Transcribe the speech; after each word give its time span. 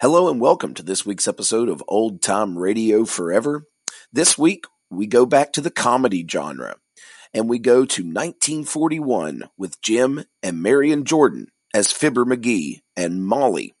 Hello 0.00 0.30
and 0.30 0.40
welcome 0.40 0.74
to 0.74 0.84
this 0.84 1.04
week's 1.04 1.26
episode 1.26 1.68
of 1.68 1.82
Old 1.88 2.22
Time 2.22 2.56
Radio 2.56 3.04
Forever. 3.04 3.66
This 4.12 4.38
week, 4.38 4.64
we 4.88 5.08
go 5.08 5.26
back 5.26 5.52
to 5.54 5.60
the 5.60 5.72
comedy 5.72 6.24
genre 6.24 6.76
and 7.34 7.48
we 7.48 7.58
go 7.58 7.84
to 7.84 8.02
1941 8.04 9.50
with 9.58 9.82
Jim 9.82 10.22
and 10.40 10.62
Marion 10.62 11.04
Jordan 11.04 11.48
as 11.74 11.90
Fibber 11.90 12.24
McGee 12.24 12.82
and 12.96 13.26
Molly. 13.26 13.74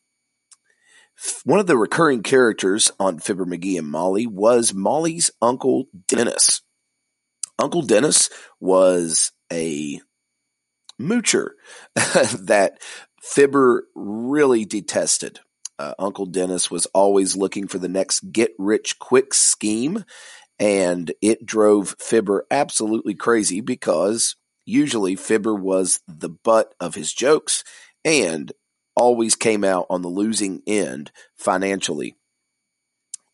One 1.44 1.60
of 1.60 1.68
the 1.68 1.76
recurring 1.76 2.24
characters 2.24 2.90
on 2.98 3.20
Fibber 3.20 3.46
McGee 3.46 3.78
and 3.78 3.86
Molly 3.86 4.26
was 4.26 4.74
Molly's 4.74 5.30
Uncle 5.40 5.84
Dennis. 6.08 6.62
Uncle 7.60 7.82
Dennis 7.82 8.28
was 8.58 9.30
a 9.52 10.00
moocher 11.00 11.50
that 11.94 12.82
Fibber 13.22 13.84
really 13.94 14.64
detested. 14.64 15.38
Uh, 15.78 15.94
Uncle 15.98 16.26
Dennis 16.26 16.70
was 16.70 16.86
always 16.86 17.36
looking 17.36 17.68
for 17.68 17.78
the 17.78 17.88
next 17.88 18.32
get 18.32 18.52
rich 18.58 18.98
quick 18.98 19.32
scheme, 19.32 20.04
and 20.58 21.12
it 21.22 21.46
drove 21.46 21.94
Fibber 21.98 22.46
absolutely 22.50 23.14
crazy 23.14 23.60
because 23.60 24.36
usually 24.64 25.14
Fibber 25.16 25.54
was 25.54 26.00
the 26.08 26.28
butt 26.28 26.74
of 26.80 26.94
his 26.94 27.12
jokes 27.12 27.64
and 28.04 28.52
always 28.96 29.36
came 29.36 29.64
out 29.64 29.86
on 29.88 30.02
the 30.02 30.08
losing 30.08 30.62
end 30.66 31.12
financially. 31.36 32.16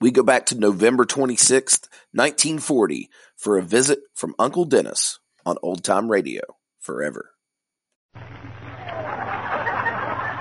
We 0.00 0.10
go 0.10 0.22
back 0.22 0.46
to 0.46 0.58
November 0.58 1.04
26th, 1.06 1.88
1940 2.12 3.08
for 3.36 3.56
a 3.56 3.62
visit 3.62 4.00
from 4.14 4.34
Uncle 4.38 4.66
Dennis 4.66 5.18
on 5.46 5.56
Old 5.62 5.82
Time 5.82 6.10
Radio 6.10 6.42
forever. 6.78 7.30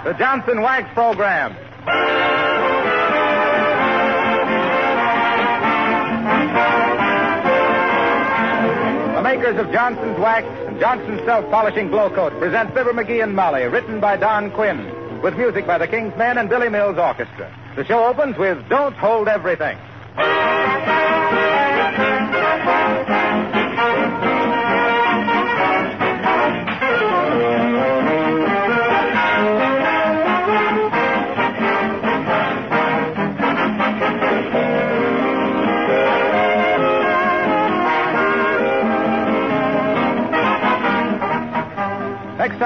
The 0.03 0.13
Johnson 0.19 0.61
Wax 0.61 0.93
Program. 0.93 1.55
The 9.15 9.21
makers 9.21 9.59
of 9.59 9.71
Johnson's 9.71 10.17
Wax 10.17 10.47
and 10.67 10.79
Johnson's 10.79 11.21
Self 11.25 11.49
Polishing 11.51 11.89
Glow 11.89 12.09
Coat 12.09 12.31
present 12.39 12.73
Fibber 12.73 12.93
McGee 12.93 13.21
and 13.21 13.35
Molly, 13.35 13.63
written 13.63 13.99
by 13.99 14.15
Don 14.15 14.51
Quinn, 14.51 15.21
with 15.21 15.35
music 15.35 15.67
by 15.67 15.77
the 15.77 15.87
King's 15.87 16.15
Men 16.17 16.37
and 16.37 16.47
Billy 16.47 16.69
Mills 16.69 16.97
Orchestra. 16.97 17.53
The 17.75 17.83
show 17.83 18.05
opens 18.05 18.37
with 18.37 18.69
Don't 18.69 18.95
Hold 18.95 19.27
Everything. 19.27 19.77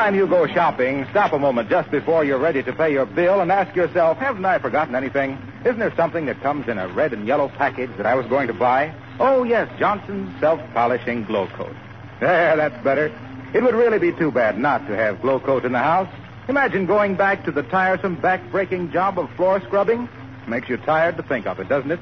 Time 0.08 0.16
you 0.16 0.26
go 0.26 0.48
shopping, 0.48 1.06
stop 1.12 1.34
a 1.34 1.38
moment 1.38 1.70
just 1.70 1.92
before 1.92 2.24
you're 2.24 2.40
ready 2.40 2.64
to 2.64 2.72
pay 2.72 2.94
your 2.94 3.06
bill 3.06 3.42
and 3.42 3.52
ask 3.52 3.76
yourself, 3.76 4.18
haven't 4.18 4.46
I 4.46 4.58
forgotten 4.58 4.96
anything? 4.96 5.38
Isn't 5.66 5.80
there 5.80 5.94
something 5.98 6.28
that 6.28 6.40
comes 6.40 6.70
in 6.70 6.78
a 6.78 6.88
red 6.88 7.12
and 7.12 7.28
yellow 7.28 7.50
package 7.50 7.90
that 7.98 8.06
I 8.06 8.16
was 8.16 8.26
going 8.28 8.48
to 8.48 8.54
buy? 8.54 8.96
Oh, 9.20 9.44
yes, 9.44 9.70
Johnson's 9.78 10.40
self-polishing 10.40 11.26
glow 11.26 11.48
coat. 11.48 11.76
There, 12.22 12.56
that's 12.56 12.82
better. 12.86 13.08
It 13.54 13.62
would 13.62 13.76
really 13.76 14.00
be 14.00 14.14
too 14.14 14.32
bad 14.32 14.58
not 14.58 14.88
to 14.88 14.96
have 14.96 15.22
glow 15.22 15.42
coat 15.42 15.66
in 15.66 15.74
the 15.74 15.80
house. 15.80 16.08
Imagine 16.48 16.86
going 16.86 17.16
back 17.16 17.44
to 17.44 17.52
the 17.52 17.64
tiresome 17.64 18.16
back-breaking 18.16 18.94
job 18.94 19.20
of 19.20 19.30
floor 19.32 19.60
scrubbing. 19.60 20.08
Makes 20.48 20.70
you 20.70 20.78
tired 20.78 21.18
to 21.18 21.24
think 21.24 21.48
of 21.48 21.60
it, 21.60 21.68
doesn't 21.68 21.92
it? 21.92 22.00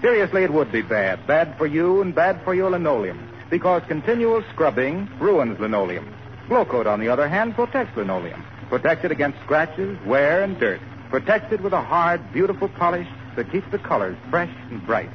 Seriously, 0.00 0.44
it 0.44 0.52
would 0.52 0.70
be 0.70 0.82
bad. 0.82 1.26
Bad 1.26 1.58
for 1.58 1.66
you 1.66 2.02
and 2.02 2.14
bad 2.14 2.40
for 2.44 2.54
your 2.54 2.70
linoleum. 2.70 3.18
Because 3.50 3.82
continual 3.88 4.44
scrubbing 4.52 5.10
ruins 5.18 5.58
linoleum. 5.58 6.14
Glow 6.48 6.64
Coat, 6.64 6.86
on 6.86 7.00
the 7.00 7.08
other 7.08 7.28
hand, 7.28 7.54
protects 7.54 7.96
linoleum. 7.96 8.44
Protects 8.68 9.04
it 9.04 9.10
against 9.12 9.38
scratches, 9.40 9.98
wear, 10.06 10.42
and 10.42 10.58
dirt. 10.58 10.80
Protects 11.10 11.52
it 11.52 11.60
with 11.60 11.72
a 11.72 11.82
hard, 11.82 12.32
beautiful 12.32 12.68
polish 12.68 13.08
that 13.36 13.50
keeps 13.50 13.70
the 13.70 13.78
colors 13.78 14.16
fresh 14.30 14.50
and 14.70 14.84
bright. 14.86 15.10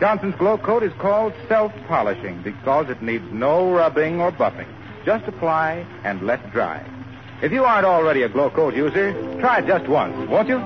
Johnson's 0.00 0.36
Glow 0.36 0.58
Coat 0.58 0.82
is 0.82 0.92
called 0.94 1.32
self-polishing 1.48 2.42
because 2.42 2.88
it 2.88 3.02
needs 3.02 3.24
no 3.32 3.72
rubbing 3.72 4.20
or 4.20 4.30
buffing. 4.30 4.68
Just 5.04 5.26
apply 5.26 5.86
and 6.04 6.22
let 6.22 6.52
dry. 6.52 6.84
If 7.42 7.52
you 7.52 7.64
aren't 7.64 7.86
already 7.86 8.22
a 8.22 8.28
Glow 8.28 8.50
Coat 8.50 8.74
user, 8.74 9.12
try 9.40 9.58
it 9.58 9.66
just 9.66 9.88
once, 9.88 10.28
won't 10.28 10.48
you? 10.48 10.58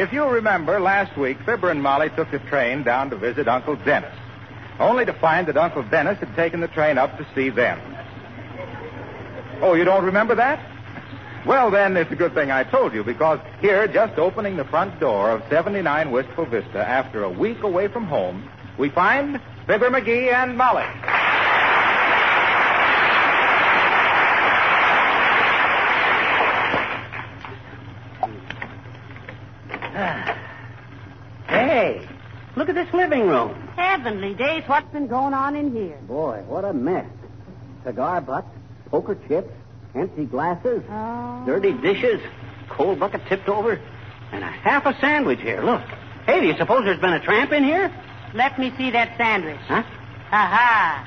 If 0.00 0.14
you 0.14 0.24
remember, 0.24 0.80
last 0.80 1.14
week, 1.18 1.36
Fibber 1.44 1.70
and 1.70 1.82
Molly 1.82 2.08
took 2.08 2.30
the 2.30 2.38
train 2.38 2.82
down 2.84 3.10
to 3.10 3.16
visit 3.16 3.46
Uncle 3.46 3.76
Dennis, 3.76 4.14
only 4.78 5.04
to 5.04 5.12
find 5.12 5.46
that 5.46 5.58
Uncle 5.58 5.82
Dennis 5.82 6.18
had 6.20 6.34
taken 6.34 6.60
the 6.60 6.68
train 6.68 6.96
up 6.96 7.18
to 7.18 7.26
see 7.34 7.50
them. 7.50 7.78
Oh, 9.60 9.74
you 9.74 9.84
don't 9.84 10.02
remember 10.02 10.34
that? 10.36 10.58
Well, 11.44 11.70
then, 11.70 11.98
it's 11.98 12.10
a 12.10 12.16
good 12.16 12.32
thing 12.32 12.50
I 12.50 12.64
told 12.64 12.94
you, 12.94 13.04
because 13.04 13.40
here, 13.60 13.86
just 13.88 14.18
opening 14.18 14.56
the 14.56 14.64
front 14.64 14.98
door 15.00 15.32
of 15.32 15.42
79 15.50 16.10
Wistful 16.10 16.46
Vista 16.46 16.78
after 16.78 17.22
a 17.22 17.30
week 17.30 17.62
away 17.62 17.86
from 17.88 18.06
home, 18.06 18.48
we 18.78 18.88
find 18.88 19.38
Fibber 19.66 19.90
McGee 19.90 20.32
and 20.32 20.56
Molly. 20.56 20.86
Hey, 31.48 32.06
look 32.56 32.68
at 32.68 32.74
this 32.74 32.92
living 32.94 33.26
room. 33.26 33.54
Heavenly 34.02 34.32
days, 34.32 34.62
what's 34.66 34.90
been 34.94 35.08
going 35.08 35.34
on 35.34 35.54
in 35.54 35.72
here? 35.72 35.98
Boy, 36.08 36.42
what 36.48 36.64
a 36.64 36.72
mess. 36.72 37.04
Cigar 37.84 38.22
butts, 38.22 38.48
poker 38.90 39.14
chips, 39.28 39.52
empty 39.94 40.24
glasses, 40.24 40.82
Oh. 40.90 41.42
dirty 41.44 41.72
dishes, 41.72 42.18
cold 42.70 42.98
bucket 42.98 43.20
tipped 43.28 43.46
over, 43.50 43.78
and 44.32 44.42
a 44.42 44.46
half 44.46 44.86
a 44.86 44.98
sandwich 45.02 45.40
here. 45.42 45.60
Look. 45.60 45.82
Hey, 46.24 46.40
do 46.40 46.46
you 46.46 46.54
suppose 46.56 46.84
there's 46.86 46.98
been 46.98 47.12
a 47.12 47.20
tramp 47.20 47.52
in 47.52 47.62
here? 47.62 47.92
Let 48.32 48.58
me 48.58 48.72
see 48.78 48.90
that 48.92 49.18
sandwich. 49.18 49.60
Huh? 49.68 49.82
Aha. 50.32 51.06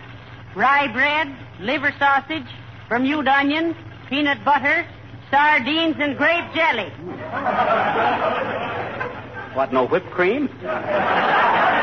Rye 0.55 0.87
bread, 0.93 1.35
liver 1.61 1.91
sausage, 1.97 2.45
Bermuda 2.89 3.31
onion, 3.39 3.75
peanut 4.07 4.45
butter, 4.45 4.85
sardines, 5.31 5.95
and 5.99 6.15
grape 6.15 6.45
jelly. 6.53 6.91
What, 9.55 9.73
no 9.73 9.87
whipped 9.87 10.11
cream? 10.11 10.47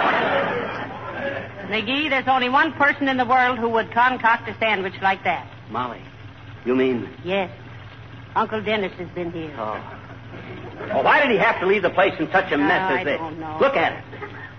McGee, 1.70 2.10
there's 2.10 2.26
only 2.26 2.48
one 2.48 2.72
person 2.72 3.06
in 3.06 3.16
the 3.16 3.24
world 3.24 3.58
who 3.58 3.68
would 3.68 3.92
concoct 3.92 4.48
a 4.48 4.58
sandwich 4.58 4.94
like 5.00 5.22
that. 5.22 5.48
Molly, 5.70 6.02
you 6.64 6.74
mean... 6.74 7.08
Yes. 7.24 7.48
Uncle 8.34 8.60
Dennis 8.60 8.92
has 8.98 9.08
been 9.10 9.30
here. 9.30 9.54
Oh. 9.56 9.80
Oh, 10.92 11.02
why 11.02 11.20
did 11.20 11.30
he 11.30 11.38
have 11.38 11.60
to 11.60 11.66
leave 11.66 11.82
the 11.82 11.90
place 11.90 12.14
in 12.18 12.28
such 12.32 12.50
a 12.50 12.58
mess 12.58 12.90
as 12.90 12.98
I 12.98 13.04
this? 13.04 13.18
don't 13.18 13.38
know. 13.38 13.56
Look 13.60 13.76
at 13.76 13.92
it. 13.92 14.04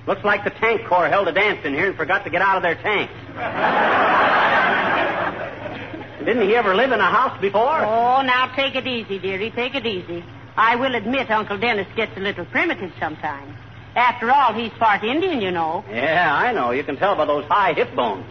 Looks 0.08 0.24
like 0.24 0.46
the 0.46 0.52
tank 0.52 0.88
corps 0.88 1.10
held 1.10 1.28
a 1.28 1.34
dance 1.34 1.66
in 1.66 1.74
here 1.74 1.88
and 1.88 1.98
forgot 1.98 2.24
to 2.24 2.30
get 2.30 2.42
out 2.42 2.58
of 2.58 2.64
their 2.64 2.76
tanks. 2.76 3.14
Didn't 6.26 6.48
he 6.48 6.56
ever 6.56 6.76
live 6.76 6.92
in 6.92 7.00
a 7.00 7.12
house 7.12 7.40
before? 7.42 7.84
Oh, 7.84 8.22
now 8.22 8.54
take 8.56 8.76
it 8.76 8.88
easy, 8.88 9.20
dearie. 9.20 9.52
Take 9.52 9.76
it 9.76 9.86
easy. 9.86 10.24
I 10.56 10.76
will 10.76 10.96
admit 10.96 11.32
Uncle 11.32 11.58
Dennis 11.58 11.88
gets 11.96 12.16
a 12.16 12.20
little 12.20 12.46
primitive 12.46 12.92
sometimes. 13.00 13.58
After 13.96 14.32
all, 14.32 14.54
he's 14.54 14.72
part 14.74 15.04
Indian, 15.04 15.42
you 15.42 15.52
know. 15.52 15.84
Yeah, 15.90 16.34
I 16.34 16.54
know. 16.54 16.72
You 16.72 16.84
can 16.84 16.98
tell 16.98 17.16
by 17.16 17.26
those 17.26 17.46
high 17.46 17.74
hip 17.74 17.94
bones. 17.96 18.26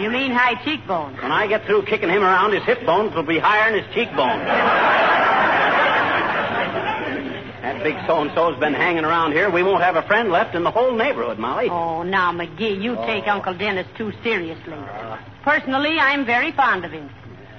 You 0.00 0.10
mean 0.10 0.30
high 0.30 0.54
cheekbones? 0.64 1.20
When 1.20 1.32
I 1.32 1.46
get 1.48 1.66
through 1.66 1.82
kicking 1.82 2.08
him 2.08 2.22
around, 2.22 2.52
his 2.52 2.62
hip 2.62 2.86
bones 2.86 3.14
will 3.14 3.24
be 3.24 3.38
higher 3.38 3.72
than 3.72 3.82
his 3.82 3.94
cheekbones. 3.94 4.44
that 7.62 7.82
big 7.82 7.96
so-and-so's 8.06 8.58
been 8.60 8.74
hanging 8.74 9.04
around 9.04 9.32
here. 9.32 9.50
We 9.50 9.62
won't 9.62 9.82
have 9.82 9.96
a 9.96 10.02
friend 10.02 10.30
left 10.30 10.54
in 10.54 10.62
the 10.62 10.70
whole 10.70 10.94
neighborhood, 10.94 11.38
Molly. 11.38 11.68
Oh, 11.68 12.02
now, 12.02 12.32
McGee, 12.32 12.80
you 12.80 12.96
oh. 12.96 13.06
take 13.06 13.26
Uncle 13.26 13.54
Dennis 13.54 13.88
too 13.96 14.12
seriously. 14.22 14.78
Personally, 15.42 15.98
I'm 15.98 16.24
very 16.24 16.52
fond 16.52 16.84
of 16.84 16.92
him. 16.92 17.10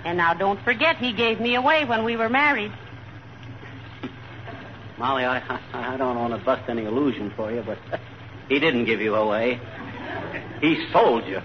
And 0.05 0.17
now 0.17 0.33
don't 0.33 0.63
forget 0.63 0.95
he 0.95 1.11
gave 1.11 1.41
me 1.41 1.55
away 1.55 1.83
when 1.85 2.05
we 2.05 2.15
were 2.15 2.29
married. 2.29 2.71
Molly, 4.99 5.23
I, 5.23 5.41
I 5.73 5.95
don't 5.95 6.17
want 6.19 6.37
to 6.37 6.45
bust 6.45 6.63
any 6.67 6.83
illusion 6.83 7.31
for 7.33 7.49
you, 7.53 7.63
but 7.65 7.77
he 8.49 8.59
didn't 8.59 8.83
give 8.83 8.99
you 8.99 9.15
away. 9.15 9.57
He 10.59 10.85
sold 10.91 11.25
you. 11.25 11.39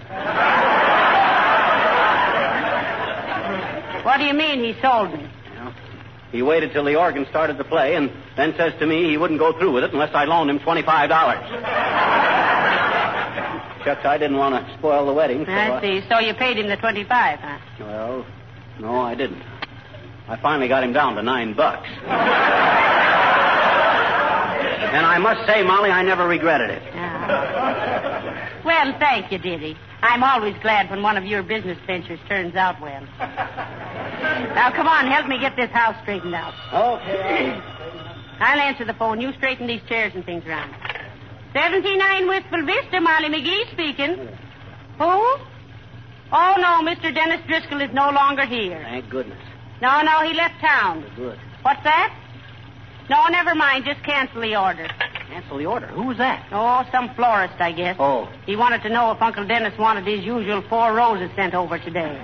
What 4.03 4.17
do 4.17 4.25
you 4.25 4.33
mean 4.33 4.61
he 4.61 4.75
sold 4.81 5.13
me? 5.13 5.29
He 6.33 6.41
waited 6.41 6.73
till 6.73 6.83
the 6.83 6.97
organ 6.97 7.25
started 7.29 7.57
to 7.57 7.63
play 7.63 7.95
and 7.95 8.11
then 8.35 8.53
says 8.57 8.73
to 8.79 8.85
me 8.85 9.05
he 9.09 9.15
wouldn't 9.15 9.39
go 9.39 9.57
through 9.57 9.71
with 9.71 9.85
it 9.85 9.93
unless 9.93 10.13
I 10.13 10.25
loaned 10.25 10.49
him 10.49 10.59
$25. 10.59 10.83
Shucks, 13.85 14.03
I 14.05 14.17
didn't 14.17 14.35
want 14.37 14.67
to 14.67 14.73
spoil 14.77 15.05
the 15.05 15.13
wedding. 15.13 15.45
So 15.45 15.51
I 15.53 15.79
see. 15.79 16.03
So 16.09 16.19
you 16.19 16.33
paid 16.33 16.57
him 16.57 16.67
the 16.67 16.75
25, 16.75 17.39
huh? 17.39 17.57
Well, 17.79 18.25
no, 18.81 18.99
I 18.99 19.15
didn't. 19.15 19.41
I 20.27 20.35
finally 20.35 20.67
got 20.67 20.83
him 20.83 20.91
down 20.91 21.15
to 21.15 21.23
nine 21.23 21.53
bucks. 21.53 21.87
And 24.95 25.05
I 25.05 25.17
must 25.17 25.45
say, 25.45 25.61
Molly, 25.61 25.89
I 25.91 26.01
never 26.03 26.25
regretted 26.25 26.69
it. 26.69 26.81
Well, 28.63 28.97
thank 28.97 29.29
you, 29.31 29.37
Diddy. 29.37 29.77
I'm 30.01 30.23
always 30.23 30.55
glad 30.61 30.89
when 30.89 31.03
one 31.03 31.17
of 31.17 31.25
your 31.25 31.43
business 31.43 31.77
ventures 31.85 32.19
turns 32.29 32.55
out 32.55 32.79
well. 32.79 33.03
Now, 34.55 34.71
come 34.71 34.87
on, 34.87 35.07
help 35.07 35.27
me 35.27 35.37
get 35.37 35.57
this 35.57 35.69
house 35.71 35.95
straightened 36.01 36.33
out. 36.33 36.53
Okay. 36.73 37.61
I'll 38.39 38.59
answer 38.59 38.85
the 38.85 38.93
phone. 38.93 39.19
You 39.19 39.33
straighten 39.33 39.67
these 39.67 39.81
chairs 39.87 40.13
and 40.15 40.25
things 40.25 40.45
around. 40.45 40.73
79 41.53 42.27
Wistful 42.27 42.65
Vista, 42.65 43.01
Molly 43.01 43.29
McGee 43.29 43.71
speaking. 43.73 44.15
Who? 44.97 45.37
Oh, 46.31 46.55
no, 46.57 46.81
Mr. 46.83 47.13
Dennis 47.13 47.41
Driscoll 47.47 47.81
is 47.81 47.93
no 47.93 48.11
longer 48.11 48.45
here. 48.45 48.81
Thank 48.81 49.09
goodness. 49.09 49.39
No, 49.81 50.01
no, 50.01 50.21
he 50.21 50.33
left 50.33 50.59
town. 50.61 51.05
Good. 51.15 51.37
What's 51.63 51.83
that? 51.83 52.13
No, 53.09 53.27
never 53.27 53.53
mind. 53.55 53.85
Just 53.85 54.03
cancel 54.03 54.41
the 54.41 54.55
order. 54.55 54.87
Cancel 55.27 55.57
the 55.57 55.65
order. 55.65 55.87
Who 55.87 56.03
was 56.03 56.17
that? 56.17 56.47
Oh, 56.51 56.85
some 56.91 57.13
florist, 57.15 57.55
I 57.59 57.71
guess. 57.71 57.95
Oh. 57.99 58.27
He 58.45 58.55
wanted 58.55 58.81
to 58.83 58.89
know 58.89 59.11
if 59.11 59.21
Uncle 59.21 59.45
Dennis 59.45 59.77
wanted 59.77 60.05
his 60.05 60.23
usual 60.23 60.61
four 60.69 60.93
roses 60.93 61.29
sent 61.35 61.53
over 61.53 61.77
today. 61.79 62.19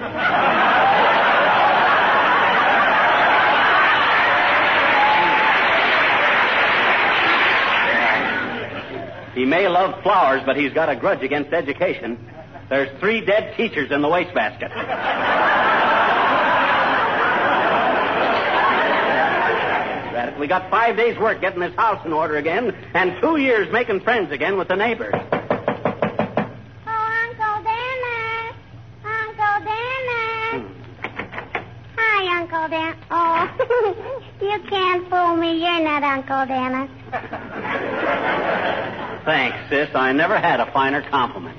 He 9.34 9.46
may 9.46 9.68
love 9.70 10.04
flowers, 10.04 10.42
but 10.46 10.58
he's 10.58 10.74
got 10.74 10.90
a 10.90 10.96
grudge 10.96 11.24
against 11.24 11.54
education. 11.54 12.20
There's 12.70 12.90
three 13.00 13.22
dead 13.22 13.56
teachers 13.56 13.90
in 13.90 14.02
the 14.02 14.10
wastebasket. 14.10 14.70
That- 20.14 20.31
we 20.42 20.48
got 20.48 20.70
five 20.72 20.98
days' 20.98 21.16
work 21.20 21.40
getting 21.40 21.60
this 21.60 21.76
house 21.76 22.04
in 22.04 22.12
order 22.12 22.36
again, 22.36 22.72
and 22.96 23.16
two 23.22 23.38
years 23.38 23.72
making 23.72 24.00
friends 24.02 24.32
again 24.32 24.58
with 24.58 24.70
the 24.70 24.76
neighbors. 24.76 25.14
Oh, 25.14 25.20
Uncle 27.28 27.62
Dennis. 27.62 28.56
Uncle 29.06 29.60
Dennis. 29.70 30.52
Hmm. 30.52 30.66
Hi, 31.96 32.40
Uncle 32.40 32.68
Dennis. 32.70 32.98
Oh, 33.12 34.24
you 34.42 34.60
can't 34.68 35.08
fool 35.12 35.36
me. 35.38 35.62
You're 35.62 35.84
not 35.84 36.02
Uncle 36.02 36.48
Dennis. 36.48 36.90
Thanks, 39.24 39.58
sis. 39.70 39.90
I 39.94 40.12
never 40.12 40.40
had 40.40 40.60
a 40.60 40.66
finer 40.72 41.04
compliment. 41.04 41.56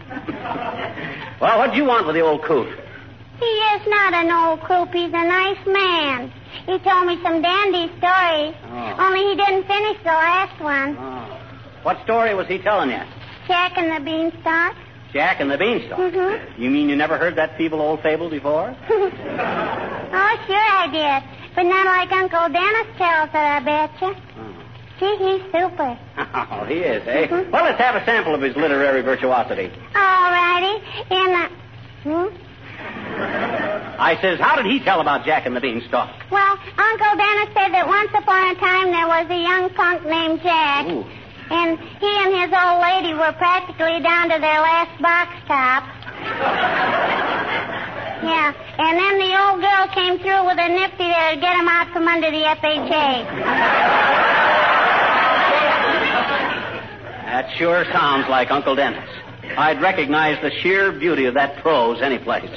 well, 1.40 1.56
what'd 1.58 1.76
you 1.76 1.84
want 1.84 2.08
with 2.08 2.16
the 2.16 2.22
old 2.22 2.42
coot? 2.42 2.81
He 3.38 3.44
is 3.46 3.82
not 3.86 4.14
an 4.14 4.30
old 4.30 4.60
coop. 4.62 4.92
He's 4.92 5.08
a 5.08 5.24
nice 5.26 5.58
man. 5.66 6.32
He 6.66 6.78
told 6.78 7.06
me 7.06 7.18
some 7.22 7.42
dandy 7.42 7.88
stories. 7.98 8.54
Oh. 8.70 8.96
Only 8.98 9.30
he 9.30 9.36
didn't 9.36 9.64
finish 9.66 9.98
the 10.04 10.10
last 10.12 10.60
one. 10.60 10.96
Oh. 10.98 11.38
What 11.82 12.02
story 12.04 12.34
was 12.34 12.46
he 12.46 12.58
telling 12.58 12.90
you? 12.90 13.02
Jack 13.48 13.76
and 13.76 13.90
the 13.90 14.04
Beanstalk. 14.04 14.76
Jack 15.12 15.40
and 15.40 15.50
the 15.50 15.58
Beanstalk. 15.58 15.98
Mhm. 15.98 16.58
You 16.58 16.70
mean 16.70 16.88
you 16.88 16.96
never 16.96 17.18
heard 17.18 17.36
that 17.36 17.56
feeble 17.58 17.80
old 17.80 18.00
fable 18.02 18.30
before? 18.30 18.74
oh, 18.90 20.34
sure 20.46 20.56
I 20.56 20.88
did. 20.92 21.28
But 21.54 21.64
not 21.64 21.84
like 21.86 22.12
Uncle 22.12 22.48
Dennis 22.48 22.86
tells 22.96 23.28
it, 23.30 23.34
I 23.36 23.60
betcha. 23.60 24.14
See, 25.00 25.16
he's 25.18 25.42
super. 25.52 25.98
Oh, 26.52 26.64
he 26.66 26.74
is, 26.76 27.02
eh? 27.08 27.26
Mhm. 27.26 27.50
Well, 27.50 27.64
let's 27.64 27.80
have 27.80 27.96
a 27.96 28.04
sample 28.04 28.34
of 28.34 28.40
his 28.42 28.54
literary 28.56 29.00
virtuosity. 29.02 29.70
All 29.96 30.30
righty. 30.30 30.84
In 31.10 31.26
the... 31.32 31.48
Hmm? 32.04 32.36
I 33.98 34.20
says, 34.20 34.40
how 34.40 34.56
did 34.56 34.66
he 34.66 34.80
tell 34.80 35.00
about 35.00 35.24
Jack 35.24 35.46
and 35.46 35.54
the 35.54 35.60
Beanstalk? 35.60 36.10
Well, 36.30 36.58
Uncle 36.78 37.16
Dennis 37.16 37.48
said 37.54 37.72
that 37.72 37.86
once 37.86 38.10
upon 38.10 38.50
a 38.50 38.54
time 38.56 38.90
there 38.90 39.06
was 39.08 39.30
a 39.30 39.40
young 39.40 39.70
punk 39.74 40.04
named 40.04 40.42
Jack. 40.42 40.86
Ooh. 40.86 41.04
And 41.52 41.78
he 41.78 42.08
and 42.08 42.32
his 42.32 42.48
old 42.48 42.80
lady 42.80 43.12
were 43.12 43.36
practically 43.36 44.00
down 44.00 44.30
to 44.30 44.38
their 44.40 44.60
last 44.64 44.96
box 45.02 45.36
top. 45.46 45.84
yeah. 48.24 48.54
And 48.78 48.96
then 48.96 49.18
the 49.18 49.36
old 49.36 49.60
girl 49.60 49.86
came 49.92 50.18
through 50.18 50.46
with 50.46 50.58
a 50.58 50.68
nifty 50.68 51.04
to 51.04 51.36
get 51.40 51.56
him 51.58 51.68
out 51.68 51.92
from 51.92 52.08
under 52.08 52.30
the 52.30 52.44
FHA. 52.56 53.26
That 57.32 57.50
sure 57.56 57.84
sounds 57.92 58.28
like 58.28 58.50
Uncle 58.50 58.76
Dennis. 58.76 59.08
I'd 59.56 59.80
recognize 59.82 60.40
the 60.40 60.50
sheer 60.62 60.92
beauty 60.92 61.26
of 61.26 61.34
that 61.34 61.62
prose 61.62 62.00
any 62.00 62.18
place. 62.18 62.50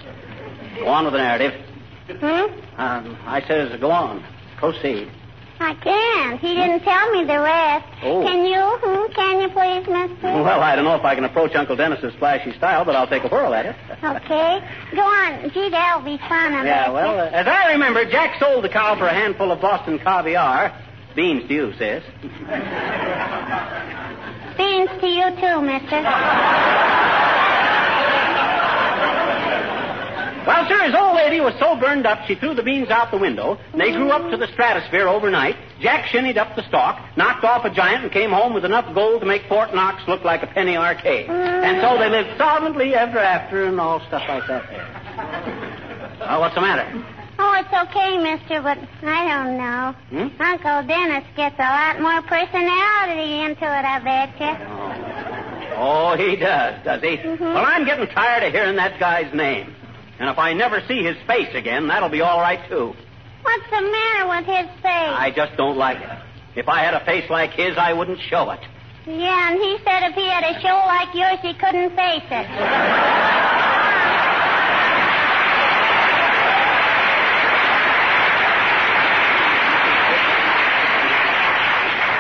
Go 0.80 0.88
on 0.88 1.06
with 1.06 1.14
the 1.14 1.20
narrative. 1.20 1.54
Hmm? 2.08 2.80
Um, 2.80 3.18
I 3.26 3.44
says, 3.48 3.80
go 3.80 3.92
on. 3.92 4.24
Proceed. 4.58 5.10
I 5.60 5.74
can't. 5.76 6.40
He 6.42 6.54
didn't 6.54 6.82
tell 6.82 7.12
me 7.12 7.24
the 7.24 7.40
rest. 7.40 7.86
Oh. 8.04 8.22
Can 8.24 8.46
you? 8.46 8.60
Hmm? 8.60 9.12
Can 9.14 9.42
you 9.42 9.50
please, 9.50 9.88
mister? 9.88 10.44
Well, 10.44 10.60
I 10.60 10.76
don't 10.76 10.84
know 10.84 10.96
if 10.96 11.06
I 11.06 11.16
can 11.16 11.24
approach 11.24 11.56
Uncle 11.56 11.78
Dennis's 11.78 12.14
flashy 12.16 12.52
style, 12.58 12.84
but 12.84 12.96
I'll 12.96 13.08
take 13.08 13.24
a 13.24 13.30
whirl 13.30 13.54
at 13.54 13.66
it. 13.66 13.76
Okay. 14.04 14.60
Go 14.94 15.02
on. 15.02 15.50
Gee, 15.52 15.70
that'll 15.70 16.04
be 16.04 16.18
fun. 16.18 16.54
I 16.54 16.66
Yeah, 16.66 16.92
well, 16.92 17.20
uh, 17.20 17.30
as 17.32 17.48
I 17.48 17.72
remember, 17.72 18.04
Jack 18.10 18.40
sold 18.40 18.66
the 18.66 18.70
cow 18.70 18.98
for 18.98 19.08
a 19.08 19.14
handful 19.14 19.52
of 19.52 19.62
Boston 19.62 19.98
caviar. 20.00 20.74
Beans 21.16 21.48
to 21.48 21.54
you, 21.54 21.72
sis. 21.78 22.04
Beans 24.58 24.90
to 25.00 25.08
you 25.08 25.32
too, 25.40 25.62
mister. 25.62 27.12
Well, 30.46 30.68
sir, 30.70 30.84
his 30.86 30.94
old 30.96 31.16
lady 31.16 31.42
was 31.42 31.54
so 31.60 31.76
burned 31.76 32.06
up 32.06 32.26
she 32.28 32.36
threw 32.36 32.54
the 32.54 32.62
beans 32.64 32.90
out 32.90 33.10
the 33.12 33.18
window. 33.18 33.58
and 33.74 33.82
They 33.82 33.92
grew 33.92 34.10
up 34.12 34.30
to 34.30 34.38
the 34.38 34.48
stratosphere 34.54 35.08
overnight. 35.08 35.56
Jack 35.80 36.06
shinnied 36.08 36.38
up 36.38 36.56
the 36.56 36.68
stalk, 36.68 37.00
knocked 37.18 37.44
off 37.44 37.66
a 37.66 37.70
giant, 37.70 38.04
and 38.04 38.12
came 38.12 38.32
home 38.32 38.54
with 38.54 38.64
enough 38.64 38.94
gold 38.94 39.22
to 39.22 39.28
make 39.28 39.44
Fort 39.50 39.74
Knox 39.74 40.08
look 40.08 40.24
like 40.24 40.44
a 40.44 40.48
penny 40.48 40.78
arcade. 40.78 41.30
And 41.30 41.82
so 41.82 41.98
they 41.98 42.10
lived 42.10 42.40
solvently 42.40 42.94
ever 42.94 43.18
after 43.20 43.66
and 43.66 43.80
all 43.80 44.00
stuff 44.08 44.24
like 44.28 44.48
that 44.48 44.70
there. 44.70 46.18
Well, 46.20 46.40
what's 46.42 46.56
the 46.56 46.62
matter? 46.62 47.04
Oh, 47.38 47.54
it's 47.60 47.90
okay, 47.90 48.18
mister, 48.18 48.62
but 48.62 48.78
I 49.04 49.28
don't 49.28 49.58
know. 49.58 49.96
Hmm? 50.10 50.42
Uncle 50.42 50.84
Dennis 50.88 51.26
gets 51.36 51.56
a 51.60 51.64
lot 51.64 52.00
more 52.00 52.22
personality 52.22 53.42
into 53.42 53.66
it, 53.66 53.86
I 53.86 54.00
betcha. 54.00 55.76
Oh, 55.78 56.16
he 56.16 56.38
does, 56.38 56.82
does 56.86 57.02
he? 57.02 57.18
Well, 57.40 57.58
I'm 57.66 57.84
getting 57.84 58.08
tired 58.08 58.44
of 58.44 58.54
hearing 58.54 58.78
that 58.78 58.98
guy's 59.00 59.34
name. 59.34 59.76
And 60.20 60.30
if 60.30 60.38
I 60.40 60.54
never 60.54 60.82
see 60.88 61.04
his 61.04 61.18
face 61.28 61.54
again, 61.54 61.88
that'll 61.88 62.10
be 62.10 62.22
all 62.22 62.40
right, 62.40 62.60
too. 62.70 62.94
What's 63.42 63.70
the 63.70 63.82
matter 63.82 64.28
with 64.30 64.46
his 64.46 64.68
face? 64.82 65.16
I 65.18 65.32
just 65.36 65.56
don't 65.58 65.78
like 65.78 65.98
it. 65.98 66.10
If 66.56 66.68
I 66.70 66.82
had 66.84 66.94
a 66.94 67.04
face 67.06 67.30
like 67.30 67.52
his, 67.52 67.78
I 67.78 67.94
wouldn't 67.94 68.20
show 68.30 68.50
it. 68.52 68.62
Yeah, 69.06 69.52
and 69.52 69.60
he 69.62 69.78
said 69.84 70.04
if 70.10 70.16
he 70.16 70.26
had 70.28 70.44
a 70.44 70.60
show 70.62 70.76
like 70.88 71.14
yours, 71.14 71.40
he 71.42 71.54
couldn't 71.54 71.96
face 71.96 72.24
it. 72.32 72.48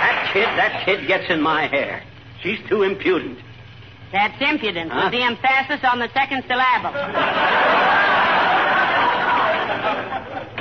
That 0.06 0.30
kid, 0.34 0.48
that 0.58 0.86
kid 0.86 1.08
gets 1.08 1.30
in 1.32 1.42
my 1.42 1.68
hair. 1.68 2.04
She's 2.44 2.60
too 2.70 2.84
impudent. 2.84 3.40
That's 4.12 4.40
impudent 4.42 4.92
Huh? 4.92 5.02
with 5.06 5.14
the 5.14 5.24
emphasis 5.24 5.82
on 5.84 6.00
the 6.00 6.10
second 6.14 6.44
syllable. 6.48 6.94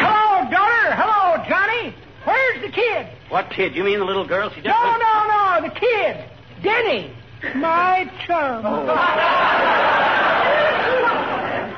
Hello, 0.01 0.51
daughter. 0.51 0.87
Hello, 0.97 1.45
Johnny. 1.49 1.95
Where's 2.25 2.63
the 2.63 2.64
kid? 2.75 3.07
What 3.29 3.51
kid? 3.51 3.75
You 3.75 3.85
mean 3.85 3.99
the 3.99 4.05
little 4.05 4.27
girl? 4.27 4.51
She 4.51 4.57
just. 4.57 4.67
No, 4.67 4.97
no, 4.99 5.27
no, 5.29 5.69
the 5.69 5.75
kid. 5.75 6.25
Denny. 6.63 7.13
My 7.55 8.11
chum. 8.27 8.65
Oh. 8.67 8.85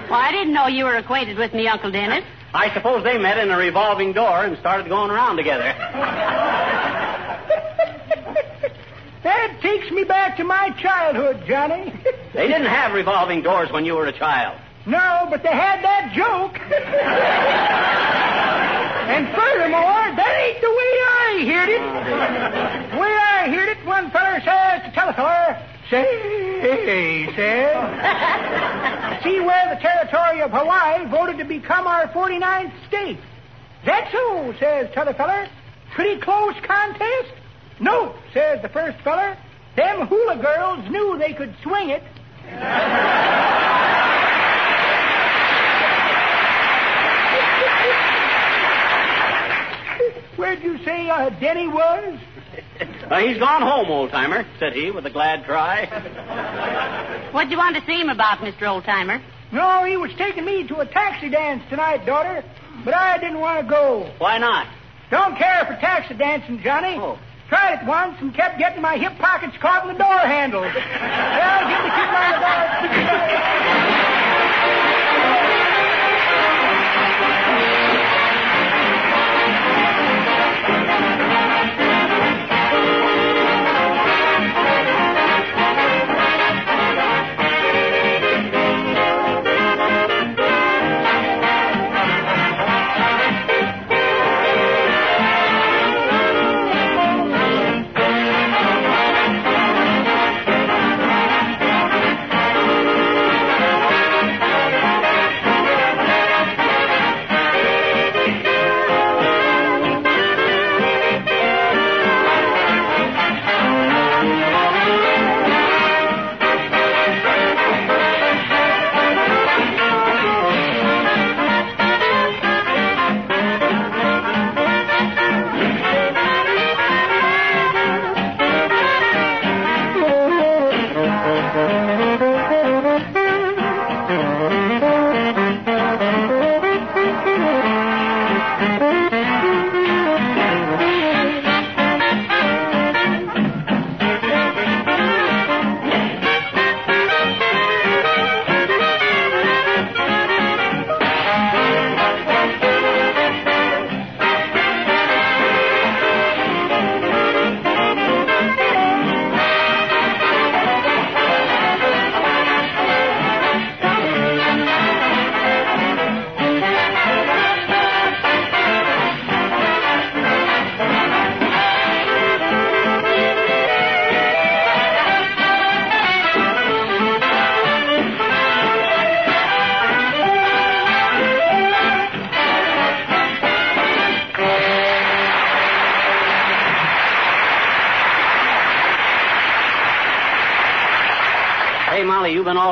Well, 0.09 0.21
I 0.21 0.31
didn't 0.31 0.55
know 0.55 0.69
you 0.69 0.85
were 0.85 0.95
acquainted 0.95 1.37
with 1.37 1.53
me, 1.53 1.67
Uncle 1.67 1.91
Dennis. 1.91 2.23
I 2.55 2.73
suppose 2.73 3.03
they 3.03 3.19
met 3.19 3.39
in 3.39 3.51
a 3.51 3.57
revolving 3.57 4.13
door 4.13 4.45
and 4.45 4.57
started 4.59 4.89
going 4.89 5.11
around 5.11 5.37
together. 5.37 5.75
That 9.25 9.59
takes 9.61 9.91
me 9.91 10.05
back 10.05 10.37
to 10.37 10.45
my 10.45 10.71
childhood, 10.81 11.43
Johnny. 11.49 11.93
They 12.33 12.47
didn't 12.47 12.67
have 12.67 12.93
revolving 12.93 13.43
doors 13.43 13.73
when 13.73 13.85
you 13.85 13.95
were 13.95 14.07
a 14.07 14.13
child. 14.17 14.61
no, 14.87 15.27
but 15.29 15.43
they 15.43 15.49
had 15.51 15.83
that 15.83 16.13
joke. 16.15 16.55
And 19.07 19.29
furthermore, 19.35 20.17
that 20.17 20.35
ain't 20.43 20.61
the 20.61 20.71
way 20.71 20.93
I 21.07 21.45
heard 21.47 21.69
it. 21.71 21.83
The 22.91 22.99
way 22.99 23.15
I 23.15 23.49
heard 23.49 23.69
it, 23.69 23.87
one 23.87 24.11
feller 24.11 24.41
says 24.45 24.83
to 24.83 24.91
t'other 24.93 25.13
feller, 25.13 25.63
say, 25.89 27.27
says, 27.37 27.77
see 29.23 29.41
where 29.41 29.75
the 29.75 29.81
territory 29.81 30.43
of 30.43 30.51
Hawaii 30.51 31.07
voted 31.09 31.39
to 31.39 31.45
become 31.45 31.87
our 31.87 32.09
49th 32.09 32.73
state. 32.89 33.19
That's 33.85 34.11
so, 34.11 34.53
says 34.59 34.91
t'other 34.93 35.15
feller. 35.15 35.49
Pretty 35.95 36.21
close 36.21 36.55
contest? 36.67 37.33
No, 37.79 38.15
says 38.35 38.61
the 38.63 38.69
first 38.69 39.01
feller. 39.03 39.37
Them 39.77 40.07
hula 40.09 40.37
girls 40.43 40.91
knew 40.91 41.17
they 41.19 41.33
could 41.35 41.55
swing 41.63 41.91
it. 41.91 42.03
Where'd 50.47 50.63
you 50.63 50.79
say 50.85 51.11
uh, 51.11 51.29
Denny 51.41 51.67
was? 51.67 52.21
Uh, 53.11 53.21
he's 53.21 53.39
gone 53.39 53.63
home, 53.63 53.89
old 53.89 54.11
timer, 54.11 54.45
said 54.59 54.73
he 54.73 54.91
with 54.91 55.07
a 55.07 55.11
glad 55.11 55.45
cry. 55.45 55.87
What'd 57.33 57.53
you 57.53 57.57
want 57.57 57.77
to 57.77 57.85
see 57.87 58.01
him 58.01 58.09
about, 58.09 58.39
Mr. 58.39 58.63
Oldtimer? 58.63 59.23
No, 59.53 59.85
he 59.85 59.97
was 59.97 60.11
taking 60.19 60.45
me 60.45 60.67
to 60.67 60.81
a 60.81 60.87
taxi 60.87 61.29
dance 61.31 61.63
tonight, 61.71 62.05
daughter. 62.05 62.43
But 62.85 62.95
I 62.95 63.19
didn't 63.19 63.39
want 63.39 63.65
to 63.65 63.71
go. 63.71 64.13
Why 64.19 64.39
not? 64.39 64.67
Don't 65.11 65.39
care 65.39 65.65
for 65.67 65.75
taxi 65.81 66.15
dancing, 66.15 66.61
Johnny. 66.63 66.97
Oh. 66.99 67.19
Tried 67.49 67.83
it 67.83 67.87
once 67.87 68.17
and 68.21 68.35
kept 68.35 68.59
getting 68.59 68.83
my 68.83 68.97
hip 68.97 69.17
pockets 69.19 69.57
caught 69.61 69.87
in 69.87 69.93
the 69.93 69.99
door 69.99 70.19
handle. 70.19 70.61
well, 70.63 70.71
give 70.73 71.85
me 71.85 71.91
keep 71.95 72.11
my 72.11 72.31
door. 74.11 74.26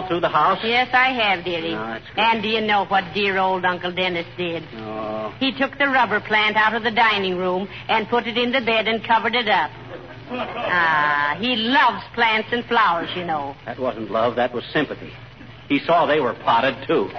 All 0.05 0.09
through 0.09 0.21
the 0.21 0.29
house? 0.29 0.59
Yes, 0.63 0.89
I 0.93 1.13
have, 1.13 1.45
dearie. 1.45 1.75
Oh, 1.75 1.99
and 2.17 2.43
do 2.43 2.49
you 2.49 2.61
know 2.61 2.85
what 2.87 3.05
dear 3.15 3.39
old 3.39 3.65
Uncle 3.65 3.93
Dennis 3.93 4.27
did? 4.37 4.63
Oh. 4.75 5.35
He 5.41 5.53
took 5.57 5.79
the 5.79 5.87
rubber 5.89 6.21
plant 6.21 6.57
out 6.57 6.75
of 6.75 6.83
the 6.83 6.91
dining 6.91 7.37
room 7.37 7.69
and 7.89 8.09
put 8.09 8.27
it 8.27 8.37
in 8.37 8.53
the 8.53 8.61
bed 8.61 8.89
and 8.89 9.05
covered 9.05 9.35
it 9.35 9.49
up. 9.49 9.71
Ah, 10.67 11.37
he 11.39 11.55
loves 11.55 12.03
plants 12.15 12.49
and 12.51 12.65
flowers, 12.65 13.11
you 13.15 13.25
know. 13.25 13.55
That 13.67 13.79
wasn't 13.79 14.11
love, 14.11 14.37
that 14.37 14.55
was 14.55 14.65
sympathy. 14.73 15.13
He 15.69 15.79
saw 15.81 16.07
they 16.07 16.19
were 16.19 16.33
potted, 16.33 16.75
too. 16.89 17.09
he 17.09 17.15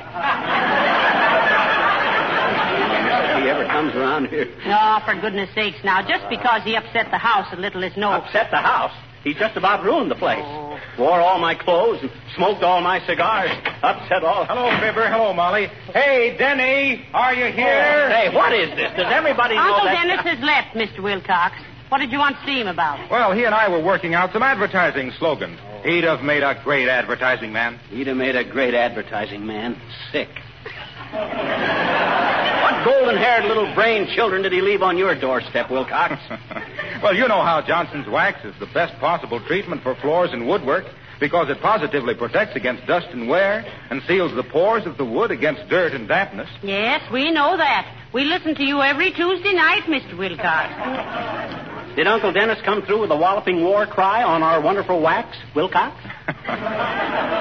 ever 3.47 3.65
comes 3.67 3.93
around 3.95 4.27
here. 4.29 4.47
Oh, 4.65 4.99
for 5.05 5.13
goodness 5.21 5.49
sakes 5.53 5.77
now, 5.83 6.01
just 6.01 6.27
because 6.29 6.63
he 6.63 6.75
upset 6.75 7.11
the 7.11 7.19
house 7.19 7.47
a 7.53 7.57
little 7.57 7.83
is 7.83 7.95
no... 7.95 8.11
Upset 8.11 8.49
the 8.49 8.57
house. 8.57 8.91
He 9.23 9.35
just 9.35 9.55
about 9.55 9.85
ruined 9.85 10.09
the 10.09 10.15
place. 10.15 10.43
Oh. 10.43 10.64
Wore 10.97 11.19
all 11.19 11.39
my 11.39 11.55
clothes 11.55 11.99
and 12.01 12.11
smoked 12.35 12.63
all 12.63 12.81
my 12.81 13.05
cigars. 13.05 13.51
Upset 13.83 14.23
all. 14.23 14.45
Hello, 14.45 14.69
Fibber. 14.79 15.07
Hello, 15.09 15.33
Molly. 15.33 15.67
Hey, 15.93 16.35
Denny, 16.37 17.05
are 17.13 17.33
you 17.33 17.51
here? 17.51 18.07
Oh, 18.07 18.15
hey, 18.15 18.33
what 18.33 18.53
is 18.53 18.69
this? 18.75 18.91
Does 18.95 19.11
everybody 19.11 19.55
know 19.55 19.61
Uncle 19.61 19.85
that? 19.85 20.03
Dennis 20.05 20.25
has 20.25 20.39
left, 20.39 20.75
Mr. 20.75 21.03
Wilcox. 21.03 21.55
What 21.89 21.99
did 21.99 22.11
you 22.11 22.17
want 22.17 22.37
to 22.37 22.45
see 22.45 22.59
him 22.59 22.67
about? 22.67 23.11
Well, 23.11 23.31
he 23.33 23.43
and 23.43 23.53
I 23.53 23.69
were 23.69 23.83
working 23.83 24.15
out 24.15 24.33
some 24.33 24.41
advertising 24.41 25.11
slogans. 25.19 25.59
He'd 25.83 26.03
have 26.03 26.21
made 26.21 26.41
a 26.41 26.59
great 26.63 26.87
advertising 26.89 27.53
man. 27.53 27.79
He'd 27.89 28.07
have 28.07 28.17
made 28.17 28.35
a 28.35 28.43
great 28.43 28.73
advertising 28.73 29.45
man. 29.45 29.79
Sick. 30.11 30.29
What 32.85 32.99
golden-haired 32.99 33.45
little 33.45 33.73
brain 33.73 34.07
children 34.15 34.41
did 34.41 34.51
he 34.51 34.61
leave 34.61 34.81
on 34.81 34.97
your 34.97 35.19
doorstep, 35.19 35.71
Wilcox? 35.71 36.21
well, 37.03 37.15
you 37.15 37.27
know 37.27 37.41
how 37.41 37.63
Johnson's 37.65 38.07
wax 38.07 38.43
is 38.45 38.53
the 38.59 38.67
best 38.67 38.99
possible 38.99 39.43
treatment 39.45 39.81
for 39.81 39.95
floors 39.95 40.31
and 40.33 40.47
woodwork 40.47 40.85
because 41.19 41.49
it 41.49 41.61
positively 41.61 42.13
protects 42.13 42.55
against 42.55 42.85
dust 42.85 43.07
and 43.11 43.27
wear 43.27 43.65
and 43.89 44.01
seals 44.07 44.35
the 44.35 44.43
pores 44.43 44.85
of 44.85 44.97
the 44.97 45.05
wood 45.05 45.31
against 45.31 45.67
dirt 45.69 45.93
and 45.93 46.07
dampness. 46.07 46.49
Yes, 46.61 47.01
we 47.11 47.31
know 47.31 47.57
that. 47.57 47.91
We 48.13 48.23
listen 48.25 48.55
to 48.55 48.63
you 48.63 48.81
every 48.81 49.11
Tuesday 49.11 49.53
night, 49.53 49.83
Mr. 49.83 50.17
Wilcox. 50.17 51.95
Did 51.95 52.07
Uncle 52.07 52.33
Dennis 52.33 52.59
come 52.65 52.81
through 52.83 53.01
with 53.01 53.11
a 53.11 53.17
walloping 53.17 53.63
war 53.63 53.85
cry 53.87 54.21
on 54.23 54.43
our 54.43 54.61
wonderful 54.61 55.01
wax, 55.01 55.37
Wilcox? 55.55 55.95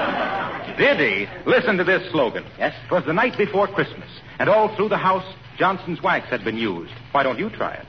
Did 0.77 0.99
he? 0.99 1.27
Listen 1.45 1.77
to 1.77 1.83
this 1.83 2.09
slogan. 2.11 2.45
Yes? 2.57 2.73
It 2.85 2.91
was 2.91 3.03
the 3.05 3.13
night 3.13 3.37
before 3.37 3.67
Christmas, 3.67 4.09
and 4.39 4.49
all 4.49 4.75
through 4.75 4.89
the 4.89 4.97
house, 4.97 5.25
Johnson's 5.57 6.01
wax 6.01 6.27
had 6.29 6.43
been 6.43 6.57
used. 6.57 6.91
Why 7.11 7.23
don't 7.23 7.39
you 7.39 7.49
try 7.49 7.73
it? 7.73 7.85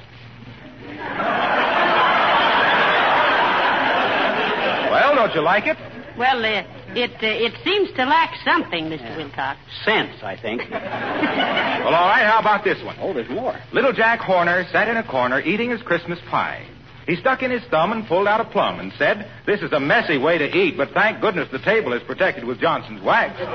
well, 4.91 5.15
don't 5.17 5.35
you 5.35 5.43
like 5.43 5.67
it? 5.67 5.77
Well, 6.17 6.45
uh, 6.45 6.63
it 6.95 7.11
uh, 7.23 7.27
it 7.27 7.53
seems 7.63 7.91
to 7.97 8.05
lack 8.05 8.35
something, 8.45 8.87
Mr. 8.87 9.17
Wilcox. 9.17 9.59
Sense, 9.85 10.23
I 10.23 10.37
think. 10.41 10.63
Well, 11.87 11.95
all 11.95 12.09
right, 12.09 12.27
how 12.27 12.41
about 12.41 12.65
this 12.65 12.83
one? 12.83 12.97
Oh, 12.99 13.15
there's 13.15 13.31
more. 13.31 13.57
Little 13.73 13.93
Jack 13.93 14.19
Horner 14.19 14.65
sat 14.73 14.89
in 14.89 14.97
a 14.97 15.05
corner 15.05 15.41
eating 15.41 15.71
his 15.71 15.81
Christmas 15.83 16.19
pie. 16.29 16.67
He 17.07 17.15
stuck 17.17 17.43
in 17.43 17.51
his 17.53 17.63
thumb 17.71 17.93
and 17.93 18.07
pulled 18.07 18.27
out 18.27 18.41
a 18.41 18.45
plum 18.45 18.81
and 18.81 18.93
said, 18.99 19.31
This 19.47 19.61
is 19.63 19.71
a 19.73 19.79
messy 19.79 20.19
way 20.19 20.39
to 20.39 20.57
eat, 20.57 20.77
but 20.77 20.91
thank 20.91 21.21
goodness 21.21 21.49
the 21.53 21.61
table 21.61 21.93
is 21.93 22.03
protected 22.03 22.43
with 22.45 22.59
Johnson's 22.61 23.01
wax. 23.03 23.39
Well, 23.39 23.47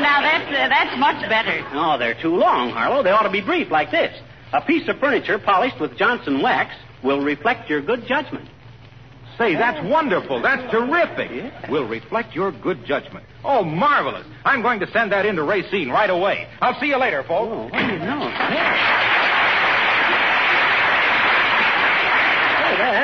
now 0.00 0.20
that's 0.22 0.48
uh, 0.48 0.68
that's 0.68 0.96
much 0.98 1.28
better. 1.28 1.60
No, 1.74 1.98
they're 1.98 2.20
too 2.20 2.36
long, 2.36 2.70
Harlow. 2.70 3.02
They 3.02 3.10
ought 3.10 3.24
to 3.24 3.30
be 3.30 3.40
brief, 3.40 3.70
like 3.70 3.90
this. 3.90 4.16
A 4.52 4.60
piece 4.60 4.88
of 4.88 4.98
furniture 4.98 5.38
polished 5.38 5.80
with 5.80 5.96
Johnson 5.96 6.40
wax 6.40 6.74
will 7.02 7.20
reflect 7.22 7.68
your 7.68 7.82
good 7.82 8.06
judgment. 8.06 8.48
Say, 9.38 9.54
that's 9.54 9.82
wonderful. 9.88 10.42
That's 10.42 10.70
terrific. 10.70 11.30
Will 11.70 11.88
reflect 11.88 12.34
your 12.34 12.52
good 12.52 12.84
judgment. 12.84 13.24
Oh, 13.44 13.64
marvelous. 13.64 14.26
I'm 14.44 14.62
going 14.62 14.78
to 14.80 14.90
send 14.92 15.10
that 15.12 15.26
in 15.26 15.36
to 15.36 15.42
Racine 15.42 15.88
right 15.88 16.10
away. 16.10 16.46
I'll 16.60 16.78
see 16.78 16.86
you 16.86 16.98
later, 16.98 17.24
folks. 17.24 17.50
Oh, 17.50 17.64
what 17.64 17.72
do 17.72 17.92
you 17.92 17.98
know? 17.98 18.30
Hey, 18.30 19.31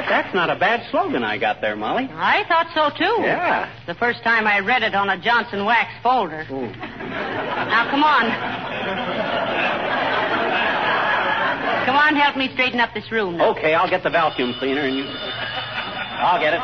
that, 0.00 0.08
that's 0.08 0.34
not 0.34 0.50
a 0.50 0.56
bad 0.58 0.88
slogan 0.90 1.24
I 1.24 1.38
got 1.38 1.60
there, 1.60 1.76
Molly. 1.76 2.08
I 2.12 2.44
thought 2.48 2.68
so 2.74 2.90
too. 2.96 3.22
Yeah. 3.22 3.70
The 3.86 3.94
first 3.94 4.22
time 4.22 4.46
I 4.46 4.60
read 4.60 4.82
it 4.82 4.94
on 4.94 5.08
a 5.10 5.20
Johnson 5.20 5.64
wax 5.64 5.90
folder. 6.02 6.46
Ooh. 6.50 6.70
Now 6.70 7.90
come 7.90 8.04
on. 8.04 8.24
Come 11.86 11.96
on, 11.96 12.16
help 12.16 12.36
me 12.36 12.50
straighten 12.52 12.80
up 12.80 12.92
this 12.94 13.10
room. 13.10 13.38
now. 13.38 13.50
Okay, 13.52 13.74
I'll 13.74 13.88
get 13.88 14.02
the 14.02 14.10
vacuum 14.10 14.54
cleaner 14.58 14.82
and 14.82 14.96
you. 14.96 15.04
I'll 15.04 16.40
get 16.40 16.54
it. 16.54 16.60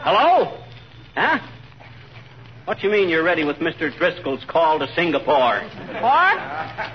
Hello? 0.00 0.58
Huh? 1.14 1.38
What 2.64 2.78
do 2.78 2.86
you 2.86 2.92
mean 2.92 3.08
you're 3.08 3.24
ready 3.24 3.42
with 3.42 3.56
Mr. 3.56 3.90
Driscoll's 3.98 4.44
call 4.46 4.78
to 4.78 4.86
Singapore? 4.94 5.60
What? 6.00 6.38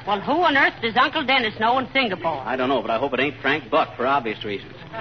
Well, 0.07 0.21
who 0.21 0.41
on 0.43 0.55
earth 0.55 0.75
does 0.81 0.95
Uncle 0.95 1.25
Dennis 1.25 1.59
know 1.59 1.77
in 1.79 1.89
Singapore? 1.91 2.39
I 2.45 2.55
don't 2.55 2.69
know, 2.69 2.81
but 2.81 2.89
I 2.89 2.97
hope 2.97 3.13
it 3.13 3.19
ain't 3.19 3.35
Frank 3.41 3.69
Buck 3.69 3.97
for 3.97 4.07
obvious 4.07 4.45
reasons. 4.45 4.73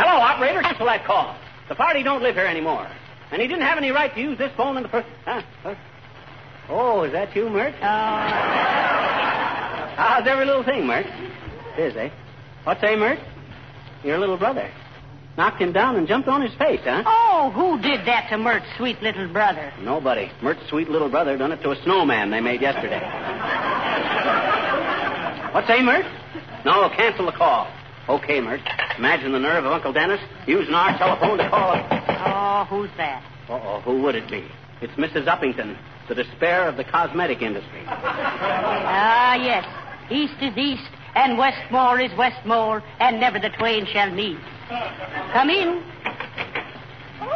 Hello, 0.00 0.16
operator. 0.22 0.62
Cancel 0.62 0.86
that 0.86 1.04
call. 1.04 1.36
The 1.68 1.74
party 1.74 2.02
don't 2.02 2.22
live 2.22 2.36
here 2.36 2.46
anymore. 2.46 2.90
And 3.30 3.42
he 3.42 3.48
didn't 3.48 3.64
have 3.64 3.76
any 3.76 3.90
right 3.90 4.14
to 4.14 4.20
use 4.20 4.38
this 4.38 4.50
phone 4.56 4.78
in 4.78 4.82
the 4.82 4.88
first. 4.88 5.08
Huh? 5.26 5.42
Huh? 5.62 5.74
Oh, 6.70 7.02
is 7.02 7.12
that 7.12 7.36
you, 7.36 7.50
Mert? 7.50 7.74
How's 9.94 10.26
every 10.26 10.46
little 10.46 10.64
thing, 10.64 10.86
Mert? 10.86 11.04
It 11.76 11.82
is, 11.82 11.96
eh? 11.96 12.08
What's 12.64 12.80
say, 12.80 12.96
Mert? 12.96 13.18
Your 14.04 14.18
little 14.18 14.38
brother. 14.38 14.72
Knocked 15.40 15.62
him 15.62 15.72
down 15.72 15.96
and 15.96 16.06
jumped 16.06 16.28
on 16.28 16.42
his 16.42 16.52
face, 16.56 16.80
huh? 16.84 17.02
Oh, 17.06 17.50
who 17.54 17.80
did 17.80 18.04
that 18.04 18.28
to 18.28 18.36
Mert's 18.36 18.66
sweet 18.76 19.00
little 19.00 19.26
brother? 19.26 19.72
Nobody. 19.80 20.30
Mert's 20.42 20.60
sweet 20.68 20.90
little 20.90 21.08
brother 21.08 21.38
done 21.38 21.50
it 21.50 21.62
to 21.62 21.70
a 21.70 21.82
snowman 21.82 22.30
they 22.30 22.42
made 22.42 22.60
yesterday. 22.60 23.00
what 25.54 25.66
say, 25.66 25.80
Mert? 25.80 26.04
No, 26.66 26.90
cancel 26.90 27.24
the 27.24 27.32
call. 27.32 27.72
Okay, 28.06 28.38
Mert. 28.42 28.60
Imagine 28.98 29.32
the 29.32 29.38
nerve 29.38 29.64
of 29.64 29.72
Uncle 29.72 29.94
Dennis 29.94 30.20
using 30.46 30.74
our 30.74 30.98
telephone 30.98 31.38
to 31.38 31.48
call. 31.48 31.72
Oh, 31.72 32.66
who's 32.68 32.90
that? 32.98 33.24
Uh-oh, 33.48 33.80
who 33.80 34.02
would 34.02 34.16
it 34.16 34.30
be? 34.30 34.46
It's 34.82 34.92
Mrs. 34.92 35.24
Uppington, 35.24 35.74
the 36.06 36.16
despair 36.16 36.68
of 36.68 36.76
the 36.76 36.84
cosmetic 36.84 37.40
industry. 37.40 37.82
Ah, 37.86 39.36
yes. 39.36 39.64
East 40.10 40.34
is 40.42 40.54
east, 40.58 40.90
and 41.14 41.38
Westmore 41.38 41.98
is 41.98 42.12
Westmore, 42.18 42.82
and 42.98 43.18
never 43.18 43.38
the 43.38 43.48
twain 43.48 43.86
shall 43.86 44.10
meet. 44.10 44.36
Come 44.70 45.50
in. 45.50 45.82
Oh, 47.20 47.26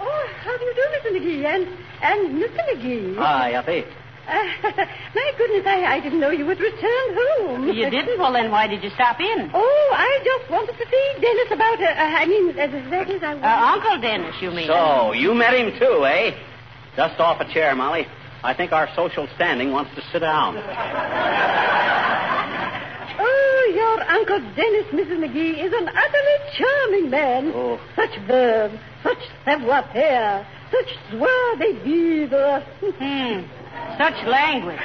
oh, 0.00 0.26
how 0.44 0.56
do 0.56 0.64
you 0.64 0.74
do, 0.74 0.82
Mr. 0.94 1.10
McGee? 1.16 1.44
And, 1.44 1.66
and 2.02 2.42
Mr. 2.42 2.60
McGee. 2.70 3.16
Hi, 3.16 3.54
Uppy. 3.54 3.84
Uh, 4.28 4.32
my 5.14 5.32
goodness, 5.38 5.64
I, 5.66 5.84
I 5.96 6.00
didn't 6.00 6.20
know 6.20 6.30
you 6.30 6.46
had 6.46 6.60
returned 6.60 7.16
home. 7.18 7.68
You 7.68 7.90
didn't? 7.90 8.18
Well, 8.18 8.32
then 8.32 8.50
why 8.52 8.66
did 8.68 8.82
you 8.84 8.90
stop 8.90 9.18
in? 9.20 9.50
Oh, 9.54 9.94
I 9.96 10.20
just 10.24 10.50
wanted 10.50 10.76
to 10.78 10.84
see 10.88 11.12
Dennis 11.20 11.50
about, 11.50 11.80
uh, 11.80 11.86
uh, 11.86 12.20
I 12.22 12.26
mean, 12.26 12.50
uh, 12.50 12.66
that 12.90 13.10
is, 13.10 13.22
I 13.22 13.32
Uh, 13.32 13.36
wanted... 13.38 13.84
Uncle 13.84 14.00
Dennis, 14.00 14.34
you 14.40 14.50
mean? 14.52 14.66
So, 14.68 15.12
you 15.12 15.34
met 15.34 15.54
him 15.54 15.76
too, 15.78 16.04
eh? 16.06 16.30
Dust 16.96 17.18
off 17.20 17.40
a 17.40 17.52
chair, 17.52 17.74
Molly. 17.74 18.06
I 18.44 18.54
think 18.54 18.70
our 18.72 18.88
social 18.94 19.26
standing 19.34 19.72
wants 19.72 19.92
to 19.96 20.02
sit 20.12 20.20
down. 20.20 20.56
Your 23.76 24.00
Uncle 24.08 24.40
Dennis, 24.56 24.86
Mrs. 24.86 25.18
McGee, 25.18 25.62
is 25.62 25.70
an 25.70 25.86
utterly 25.86 26.38
charming 26.56 27.10
man. 27.10 27.52
Oh. 27.54 27.78
Such 27.94 28.18
verve, 28.26 28.72
such 29.02 29.18
savoir-faire, 29.44 30.46
such 30.70 30.86
joie 31.10 31.56
de 31.58 31.74
vivre. 31.84 32.64
Hmm. 32.80 33.42
Such 33.98 34.26
language. 34.26 34.80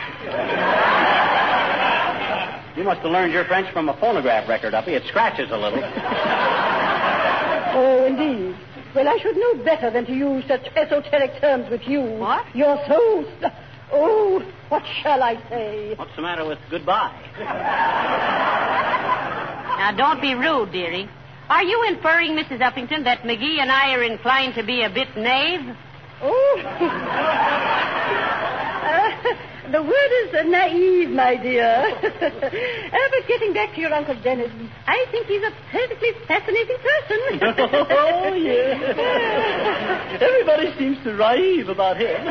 You 2.76 2.84
must 2.84 3.00
have 3.00 3.12
learned 3.12 3.32
your 3.32 3.46
French 3.46 3.72
from 3.72 3.88
a 3.88 3.98
phonograph 3.98 4.50
record, 4.50 4.74
Uppy. 4.74 4.94
It 4.94 5.04
scratches 5.08 5.50
a 5.52 5.58
little. 5.58 5.82
Oh, 7.74 8.06
indeed. 8.06 8.58
Well, 8.94 9.08
I 9.08 9.18
should 9.22 9.38
know 9.38 9.64
better 9.64 9.90
than 9.90 10.06
to 10.08 10.14
use 10.14 10.44
such 10.50 10.68
esoteric 10.76 11.40
terms 11.40 11.70
with 11.70 11.88
you. 11.88 12.02
What? 12.02 12.46
You're 12.54 12.78
so... 12.90 13.24
st- 13.40 13.54
Oh, 13.92 14.42
what 14.70 14.84
shall 15.02 15.22
I 15.22 15.36
say? 15.50 15.96
What's 15.96 16.16
the 16.16 16.22
matter 16.22 16.46
with 16.46 16.60
goodbye? 16.70 17.12
Now, 19.82 19.92
don't 19.98 20.22
be 20.22 20.36
rude, 20.36 20.72
dearie. 20.72 21.10
Are 21.50 21.64
you 21.64 21.84
inferring, 21.88 22.38
Mrs. 22.38 22.60
Uppington, 22.60 23.04
that 23.06 23.24
McGee 23.24 23.60
and 23.60 23.72
I 23.72 23.94
are 23.94 24.04
inclined 24.04 24.54
to 24.54 24.64
be 24.64 24.84
a 24.84 24.90
bit 24.92 25.18
knave? 25.18 25.76
Oh. 26.22 26.62
Uh, 28.84 29.34
the 29.72 29.82
word 29.82 30.12
is 30.28 30.34
uh, 30.34 30.44
naive, 30.44 31.10
my 31.10 31.36
dear. 31.38 31.66
uh, 31.66 32.02
but 32.12 33.28
getting 33.28 33.54
back 33.54 33.74
to 33.76 33.82
your 33.82 33.94
Uncle 33.94 34.16
Dennis, 34.22 34.52
I 34.86 35.06
think 35.12 35.28
he's 35.28 35.44
a 35.44 35.52
perfectly 35.72 36.10
fascinating 36.28 36.78
person. 36.78 36.98
Oh, 37.92 38.34
yes. 38.34 38.80
Everybody 40.22 40.78
seems 40.78 41.04
to 41.04 41.14
rave 41.16 41.70
about 41.70 41.98
him. 41.98 42.22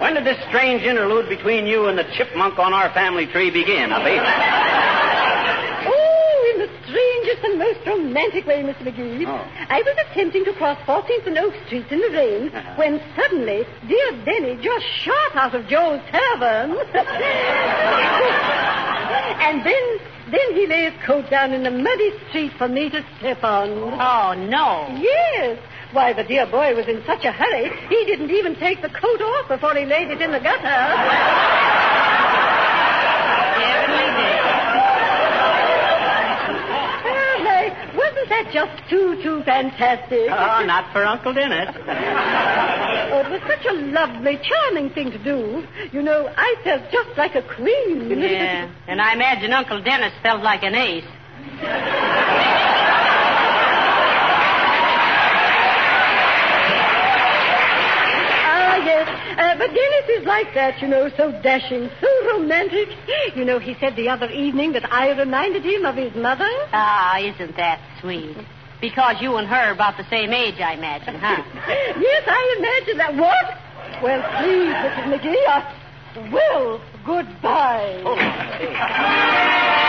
When 0.00 0.14
did 0.14 0.24
this 0.24 0.38
strange 0.48 0.82
interlude 0.82 1.28
between 1.28 1.66
you 1.66 1.86
and 1.86 1.98
the 1.98 2.04
chipmunk 2.16 2.58
on 2.58 2.72
our 2.72 2.92
family 2.94 3.26
tree 3.26 3.50
begin, 3.50 3.92
Uppy? 3.92 4.87
The 7.40 7.46
and 7.48 7.58
most 7.58 7.86
romantic 7.86 8.46
way, 8.46 8.62
Mr. 8.62 8.82
McGee. 8.82 9.24
Oh. 9.26 9.46
I 9.68 9.80
was 9.82 9.96
attempting 10.10 10.44
to 10.46 10.52
cross 10.54 10.78
14th 10.86 11.26
and 11.26 11.38
Oak 11.38 11.54
Streets 11.66 11.90
in 11.92 12.00
the 12.00 12.10
rain 12.10 12.48
Uh-huh. 12.54 12.74
when 12.76 13.00
suddenly 13.14 13.64
dear 13.86 14.12
Denny 14.24 14.56
just 14.62 14.84
shot 15.04 15.36
out 15.36 15.54
of 15.54 15.66
Joe's 15.68 16.00
tavern. 16.10 16.72
and 19.46 19.64
then, 19.64 19.98
then 20.32 20.52
he 20.54 20.66
lay 20.66 20.90
his 20.90 20.94
coat 21.06 21.30
down 21.30 21.52
in 21.52 21.62
the 21.62 21.70
muddy 21.70 22.12
street 22.28 22.52
for 22.58 22.66
me 22.68 22.90
to 22.90 23.04
step 23.18 23.44
on. 23.44 23.70
Oh, 23.70 24.34
no. 24.34 24.88
Yes. 25.00 25.58
Why, 25.92 26.12
the 26.12 26.24
dear 26.24 26.44
boy 26.46 26.74
was 26.74 26.86
in 26.88 27.02
such 27.06 27.24
a 27.24 27.32
hurry, 27.32 27.70
he 27.88 28.04
didn't 28.04 28.30
even 28.30 28.56
take 28.56 28.82
the 28.82 28.90
coat 28.90 29.20
off 29.22 29.48
before 29.48 29.74
he 29.74 29.86
laid 29.86 30.10
it 30.10 30.20
in 30.20 30.32
the 30.32 30.40
gutter. 30.40 30.58
Definitely 33.58 34.10
did. 34.20 34.44
Well, 37.08 37.38
now, 37.42 37.62
wasn't 37.96 38.27
that 38.38 38.52
just 38.52 38.88
too, 38.90 39.20
too 39.22 39.42
fantastic? 39.44 40.30
Oh, 40.38 40.64
not 40.64 40.92
for 40.92 41.04
Uncle 41.04 41.34
Dennis. 41.34 41.74
Oh, 43.10 43.20
it 43.20 43.30
was 43.30 43.40
such 43.48 43.64
a 43.64 43.72
lovely, 43.72 44.38
charming 44.42 44.90
thing 44.90 45.10
to 45.10 45.18
do. 45.24 45.64
You 45.92 46.02
know, 46.02 46.30
I 46.36 46.54
felt 46.62 46.82
just 46.92 47.16
like 47.16 47.34
a 47.34 47.42
queen. 47.42 48.10
Yeah. 48.10 48.70
And 48.86 49.00
I 49.00 49.14
imagine 49.14 49.50
Uncle 49.52 49.82
Dennis 49.82 50.12
felt 50.22 50.42
like 50.42 50.62
an 50.62 50.74
ace. 50.74 51.04
ah, 58.44 58.76
yes. 58.84 59.08
Uh, 59.38 59.47
but 59.58 59.66
Dennis 59.68 60.20
is 60.20 60.26
like 60.26 60.54
that, 60.54 60.80
you 60.80 60.88
know, 60.88 61.10
so 61.16 61.32
dashing, 61.42 61.90
so 62.00 62.26
romantic. 62.32 62.88
You 63.34 63.44
know, 63.44 63.58
he 63.58 63.74
said 63.80 63.96
the 63.96 64.08
other 64.08 64.30
evening 64.30 64.72
that 64.72 64.90
I 64.92 65.10
reminded 65.10 65.64
him 65.64 65.84
of 65.84 65.96
his 65.96 66.14
mother. 66.14 66.48
Ah, 66.72 67.18
isn't 67.18 67.56
that 67.56 67.80
sweet? 68.00 68.36
Because 68.80 69.16
you 69.20 69.36
and 69.36 69.48
her 69.48 69.56
are 69.56 69.72
about 69.72 69.96
the 69.96 70.08
same 70.08 70.32
age, 70.32 70.60
I 70.60 70.74
imagine, 70.74 71.16
huh? 71.16 71.42
yes, 72.00 72.22
I 72.26 72.56
imagine 72.58 72.98
that. 72.98 73.16
What? 73.16 73.58
Well, 74.02 74.22
please, 74.38 74.72
Mrs. 74.72 75.04
McGee, 75.12 75.46
I... 75.48 75.74
Well, 76.32 76.80
goodbye. 77.04 78.00
The 78.04 79.87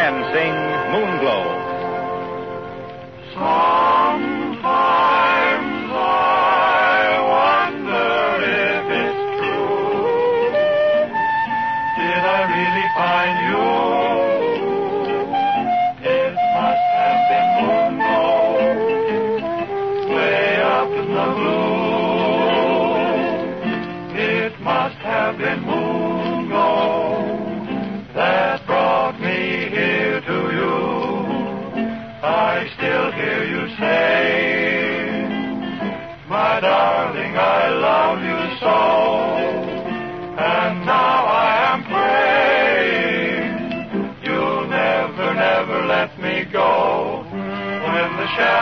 Men 0.00 0.24
sing 0.32 0.54
Moonglow. 0.92 1.69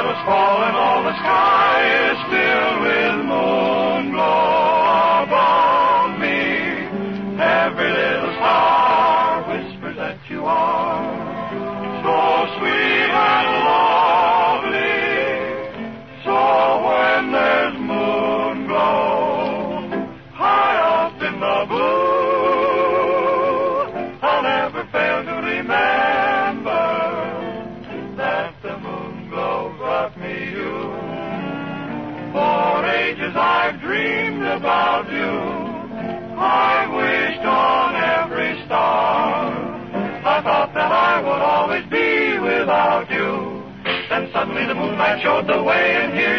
Shadows 0.09 0.25
fall 0.25 0.63
and 0.65 0.77
all 0.77 1.03
the 1.03 1.13
sky 1.19 2.13
is 2.13 2.19
filled 2.31 2.81
with 2.83 2.98
moonlight 44.99 45.23
showed 45.23 45.47
the 45.47 45.63
way, 45.63 45.95
and 45.95 46.13
here 46.13 46.38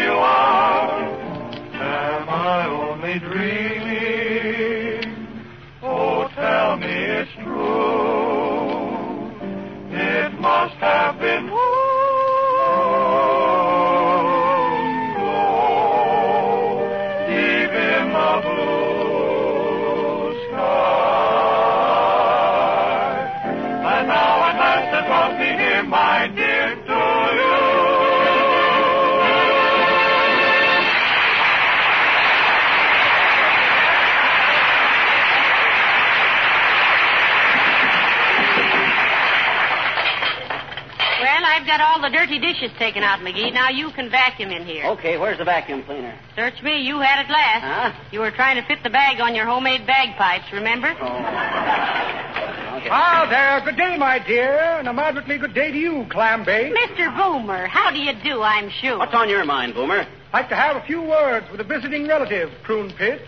the 42.10 42.16
dirty 42.16 42.38
dishes 42.38 42.70
taken 42.78 43.02
out, 43.02 43.20
McGee. 43.20 43.52
Now 43.52 43.68
you 43.70 43.90
can 43.92 44.10
vacuum 44.10 44.50
in 44.50 44.66
here. 44.66 44.84
Okay, 44.86 45.16
where's 45.16 45.38
the 45.38 45.44
vacuum 45.44 45.82
cleaner? 45.84 46.18
Search 46.34 46.62
me, 46.62 46.80
you 46.82 47.00
had 47.00 47.24
it 47.24 47.30
last. 47.30 47.94
Huh? 47.94 48.02
You 48.10 48.20
were 48.20 48.30
trying 48.30 48.60
to 48.60 48.66
fit 48.66 48.82
the 48.82 48.90
bag 48.90 49.20
on 49.20 49.34
your 49.34 49.46
homemade 49.46 49.86
bagpipes, 49.86 50.52
remember? 50.52 50.88
Okay. 52.70 52.88
Ah, 52.90 53.26
there. 53.28 53.60
Good 53.66 53.76
day, 53.76 53.98
my 53.98 54.18
dear, 54.18 54.58
and 54.78 54.88
a 54.88 54.92
moderately 54.92 55.36
good 55.36 55.52
day 55.52 55.70
to 55.70 55.76
you, 55.76 56.06
Clambake. 56.08 56.72
Mr. 56.72 57.14
Boomer, 57.14 57.66
how 57.66 57.90
do 57.90 57.98
you 57.98 58.12
do, 58.24 58.40
I'm 58.40 58.70
sure. 58.80 58.96
What's 58.96 59.12
on 59.12 59.28
your 59.28 59.44
mind, 59.44 59.74
Boomer? 59.74 60.06
I'd 60.32 60.32
like 60.32 60.48
to 60.48 60.56
have 60.56 60.76
a 60.76 60.86
few 60.86 61.02
words 61.02 61.44
with 61.50 61.60
a 61.60 61.64
visiting 61.64 62.06
relative, 62.06 62.50
Prune 62.62 62.90
Pit. 62.96 63.20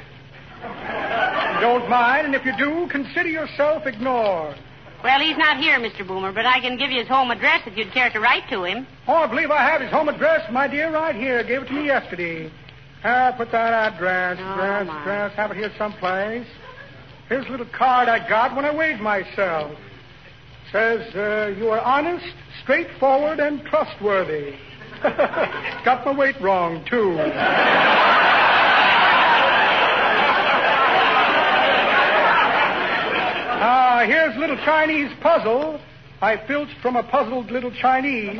Don't 1.61 1.87
mind, 1.91 2.27
and 2.27 2.35
if 2.35 2.47
you 2.47 2.57
do, 2.57 2.89
consider 2.91 3.29
yourself 3.29 3.85
ignored. 3.85 4.57
Well, 5.03 5.19
he's 5.21 5.37
not 5.37 5.57
here, 5.59 5.79
Mr. 5.81 6.07
Boomer, 6.07 6.33
but 6.33 6.47
I 6.47 6.61
can 6.61 6.79
give 6.79 6.91
you 6.91 7.01
his 7.01 7.09
home 7.09 7.31
address 7.33 7.63
if 7.67 7.77
you'd 7.77 7.93
care 7.93 8.09
to 8.11 8.21
write 8.21 8.49
to 8.51 8.63
him. 8.65 8.87
Oh, 9.09 9.15
I 9.15 9.27
believe 9.27 9.51
I 9.51 9.63
have 9.69 9.81
his 9.81 9.91
home 9.91 10.09
address, 10.09 10.49
my 10.53 10.69
dear, 10.69 10.93
right 10.93 11.15
here. 11.17 11.43
Gave 11.43 11.63
it 11.63 11.67
to 11.69 11.73
me 11.73 11.87
yesterday. 11.87 12.51
Ah, 13.03 13.35
put 13.37 13.51
that 13.51 13.73
address, 13.95 14.39
Oh, 14.41 14.45
address, 14.53 14.87
my. 14.87 15.01
address. 15.01 15.33
Have 15.35 15.51
it 15.51 15.57
here 15.57 15.73
someplace. 15.77 16.47
Here's 17.29 17.47
a 17.47 17.51
little 17.51 17.67
card 17.67 18.09
I 18.09 18.27
got 18.29 18.55
when 18.55 18.65
I 18.65 18.73
weighed 18.75 19.01
myself. 19.01 19.77
Says, 20.71 21.13
uh, 21.17 21.53
you 21.59 21.69
are 21.71 21.81
honest, 21.81 22.25
straightforward, 22.63 23.41
and 23.41 23.65
trustworthy. 23.65 24.55
got 25.03 26.07
my 26.07 26.13
weight 26.17 26.41
wrong, 26.41 26.85
too. 26.89 27.19
Here's 34.07 34.37
a 34.37 34.39
little 34.39 34.57
Chinese 34.59 35.11
puzzle 35.21 35.81
I 36.21 36.37
filched 36.47 36.77
from 36.81 36.97
a 36.97 37.03
puzzled 37.03 37.51
little 37.51 37.73
Chinese. 37.73 38.31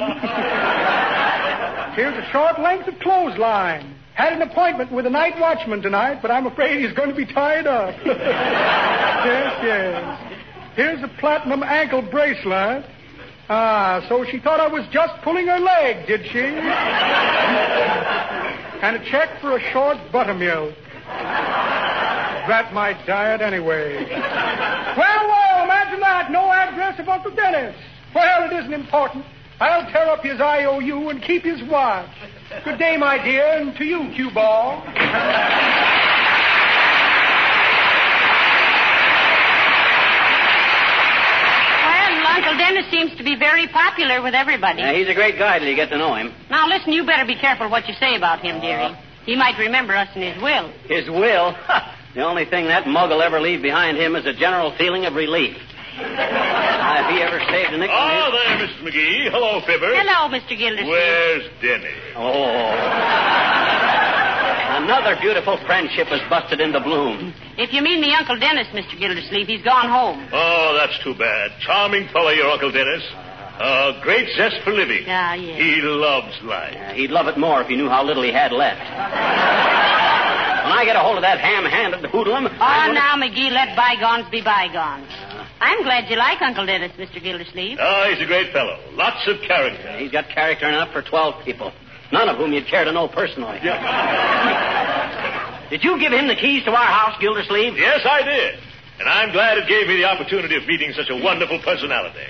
here's 1.97 2.15
a 2.15 2.29
short 2.31 2.61
length 2.61 2.87
of 2.89 2.99
clothesline. 3.01 3.97
Had 4.15 4.35
an 4.35 4.43
appointment 4.43 4.93
with 4.93 5.07
a 5.07 5.11
night 5.11 5.39
watchman 5.41 5.83
tonight, 5.83 6.21
but 6.23 6.31
I'm 6.31 6.47
afraid 6.47 6.81
he's 6.85 6.93
going 6.93 7.09
to 7.09 7.15
be 7.15 7.27
tied 7.27 7.67
up. 7.67 7.95
yes, 8.05 9.59
yes. 9.65 10.21
Here's 10.77 11.03
a 11.03 11.09
platinum 11.19 11.63
ankle 11.63 12.03
bracelet. 12.03 12.85
Ah, 13.49 14.05
so 14.09 14.25
she 14.31 14.39
thought 14.39 14.61
I 14.61 14.69
was 14.69 14.87
just 14.93 15.21
pulling 15.23 15.49
her 15.49 15.59
leg, 15.59 16.07
did 16.07 16.25
she? 16.31 16.39
and 18.83 18.97
a 18.97 19.11
check 19.11 19.41
for 19.41 19.57
a 19.57 19.73
short 19.73 19.99
buttermilk. 20.13 20.75
That 22.49 22.73
might 22.73 23.05
diet 23.07 23.41
anyway. 23.41 24.05
Well, 24.05 25.27
well, 25.29 25.65
imagine 25.65 26.01
that. 26.01 26.22
No 26.33 26.51
address 26.51 26.99
of 26.99 27.07
Uncle 27.11 27.31
Dennis. 27.35 27.77
Well, 28.15 28.51
it 28.51 28.55
isn't 28.55 28.73
important. 28.73 29.27
I'll 29.61 29.85
tear 29.93 30.09
up 30.09 30.25
his 30.25 30.41
IOU 30.41 31.11
and 31.11 31.23
keep 31.23 31.43
his 31.43 31.63
watch. 31.69 32.09
Good 32.65 32.79
day, 32.79 32.97
my 32.97 33.23
dear, 33.23 33.45
and 33.61 33.77
to 33.77 33.85
you, 33.85 34.11
cue 34.17 34.31
ball. 34.33 34.83
Well, 41.85 42.27
Uncle 42.27 42.57
Dennis 42.57 42.91
seems 42.91 43.15
to 43.19 43.25
be 43.25 43.37
very 43.39 43.69
popular 43.69 44.23
with 44.23 44.33
everybody. 44.33 44.81
Yeah, 44.81 44.95
he's 44.95 45.09
a 45.09 45.15
great 45.15 45.39
guy 45.39 45.59
till 45.59 45.69
you 45.69 45.77
get 45.77 45.91
to 45.91 45.99
know 45.99 46.15
him. 46.15 46.33
Now, 46.49 46.67
listen, 46.67 46.95
you 46.95 47.05
better 47.05 47.27
be 47.27 47.37
careful 47.37 47.69
what 47.69 47.87
you 47.89 47.95
say 48.01 48.17
about 48.17 48.41
him, 48.41 48.59
dearie. 48.63 48.85
Uh-huh. 48.85 49.03
He 49.27 49.37
might 49.37 49.59
remember 49.59 49.95
us 49.95 50.09
in 50.17 50.23
his 50.23 50.43
will. 50.43 50.73
His 50.89 51.11
will? 51.11 51.55
the 52.15 52.23
only 52.25 52.47
thing 52.47 52.69
that 52.69 52.87
mug 52.87 53.11
will 53.11 53.21
ever 53.21 53.39
leave 53.39 53.61
behind 53.61 53.99
him 53.99 54.17
is 54.17 54.25
a 54.25 54.33
general 54.33 54.75
feeling 54.79 55.05
of 55.05 55.15
relief. 55.15 55.59
Now, 55.99 57.05
if 57.05 57.15
he 57.15 57.23
ever 57.23 57.39
saved 57.51 57.73
a 57.75 57.79
nickel 57.79 57.95
in 57.95 58.01
Oh, 58.01 58.31
his... 58.31 58.33
there, 58.33 58.57
Mrs. 58.67 58.81
McGee. 58.87 59.31
Hello, 59.31 59.61
Fibber. 59.67 59.93
Hello, 59.95 60.29
Mr. 60.33 60.57
Gildersleeve. 60.57 60.89
Where's 60.89 61.45
Denny? 61.61 61.95
Oh. 62.17 62.73
Another 64.83 65.17
beautiful 65.21 65.59
friendship 65.67 66.09
has 66.09 66.21
busted 66.31 66.61
into 66.61 66.81
bloom. 66.81 67.35
If 67.59 67.73
you 67.73 67.83
mean 67.83 68.01
me 68.01 68.15
Uncle 68.15 68.39
Dennis, 68.39 68.67
Mr. 68.73 68.99
Gildersleeve, 68.99 69.47
he's 69.47 69.63
gone 69.63 69.89
home. 69.89 70.27
Oh, 70.33 70.75
that's 70.81 70.99
too 71.05 71.15
bad. 71.15 71.53
Charming 71.61 72.09
fellow, 72.09 72.31
your 72.31 72.49
Uncle 72.51 72.73
Dennis. 72.73 73.03
Uh, 73.61 74.01
great 74.03 74.27
zest 74.37 74.57
for 74.65 74.73
living. 74.73 75.05
Ah, 75.07 75.35
yes. 75.35 75.59
He 75.61 75.81
loves 75.83 76.35
life. 76.43 76.75
Uh, 76.75 76.93
he'd 76.95 77.11
love 77.11 77.29
it 77.29 77.37
more 77.39 77.61
if 77.61 77.69
he 77.69 77.77
knew 77.77 77.89
how 77.89 78.03
little 78.03 78.23
he 78.23 78.33
had 78.33 78.51
left. 78.51 78.81
when 78.81 80.73
I 80.73 80.83
get 80.85 80.97
a 80.97 81.01
hold 81.01 81.17
of 81.17 81.23
that 81.23 81.39
ham-handed 81.39 82.07
hoodlum... 82.11 82.47
Oh, 82.47 82.93
now, 82.93 83.15
McGee, 83.17 83.53
let 83.53 83.77
bygones 83.77 84.29
be 84.31 84.41
bygones. 84.43 85.07
I'm 85.63 85.85
glad 85.85 86.11
you 86.11 86.17
like 86.17 86.43
Uncle 86.43 86.67
Dennis, 86.67 86.91
Mr. 86.99 87.23
Gildersleeve. 87.23 87.79
Oh, 87.81 88.11
he's 88.11 88.21
a 88.21 88.27
great 88.27 88.53
fellow. 88.53 88.77
Lots 88.93 89.25
of 89.29 89.41
character. 89.47 89.97
He's 89.97 90.11
got 90.11 90.29
character 90.29 90.67
enough 90.69 90.91
for 90.93 91.03
12 91.03 91.45
people, 91.45 91.71
none 92.11 92.29
of 92.29 92.37
whom 92.37 92.53
you'd 92.53 92.67
care 92.67 92.85
to 92.85 92.91
know 92.91 93.07
personally. 93.07 93.61
Did 95.71 95.85
you 95.85 95.99
give 96.01 96.13
him 96.13 96.27
the 96.27 96.35
keys 96.35 96.65
to 96.65 96.73
our 96.73 96.85
house, 96.91 97.17
Gildersleeve? 97.21 97.79
Yes, 97.79 98.01
I 98.05 98.23
did. 98.23 98.59
And 99.01 99.09
I'm 99.09 99.31
glad 99.33 99.57
it 99.57 99.67
gave 99.69 99.87
me 99.89 99.97
the 99.97 100.05
opportunity 100.05 100.55
of 100.57 100.67
meeting 100.67 100.93
such 100.93 101.09
a 101.09 101.17
wonderful 101.17 101.61
personality. 101.63 102.27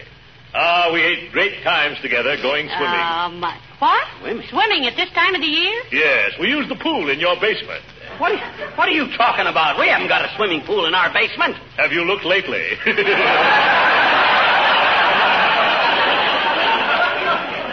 Ah, 0.55 0.91
we 0.93 1.01
had 1.01 1.33
great 1.33 1.65
times 1.65 1.99
together 2.03 2.37
going 2.37 2.69
swimming. 2.69 3.01
Um, 3.01 3.41
what? 3.81 4.07
Swimming? 4.21 4.47
Swimming 4.49 4.87
at 4.87 4.95
this 4.95 5.11
time 5.11 5.35
of 5.35 5.41
the 5.41 5.49
year? 5.49 5.83
yes, 5.91 6.35
we 6.39 6.47
used 6.49 6.69
the 6.71 6.77
pool 6.77 7.09
in 7.11 7.19
your 7.19 7.35
basement. 7.41 7.83
What, 8.19 8.33
what 8.77 8.89
are 8.89 8.93
you 8.93 9.07
talking 9.17 9.47
about? 9.47 9.79
We 9.79 9.89
haven't 9.89 10.09
got 10.09 10.25
a 10.25 10.35
swimming 10.37 10.63
pool 10.67 10.87
in 10.87 10.95
our 10.95 11.13
basement. 11.13 11.57
Have 11.77 11.93
you 11.93 12.03
looked 12.05 12.25
lately? 12.25 12.77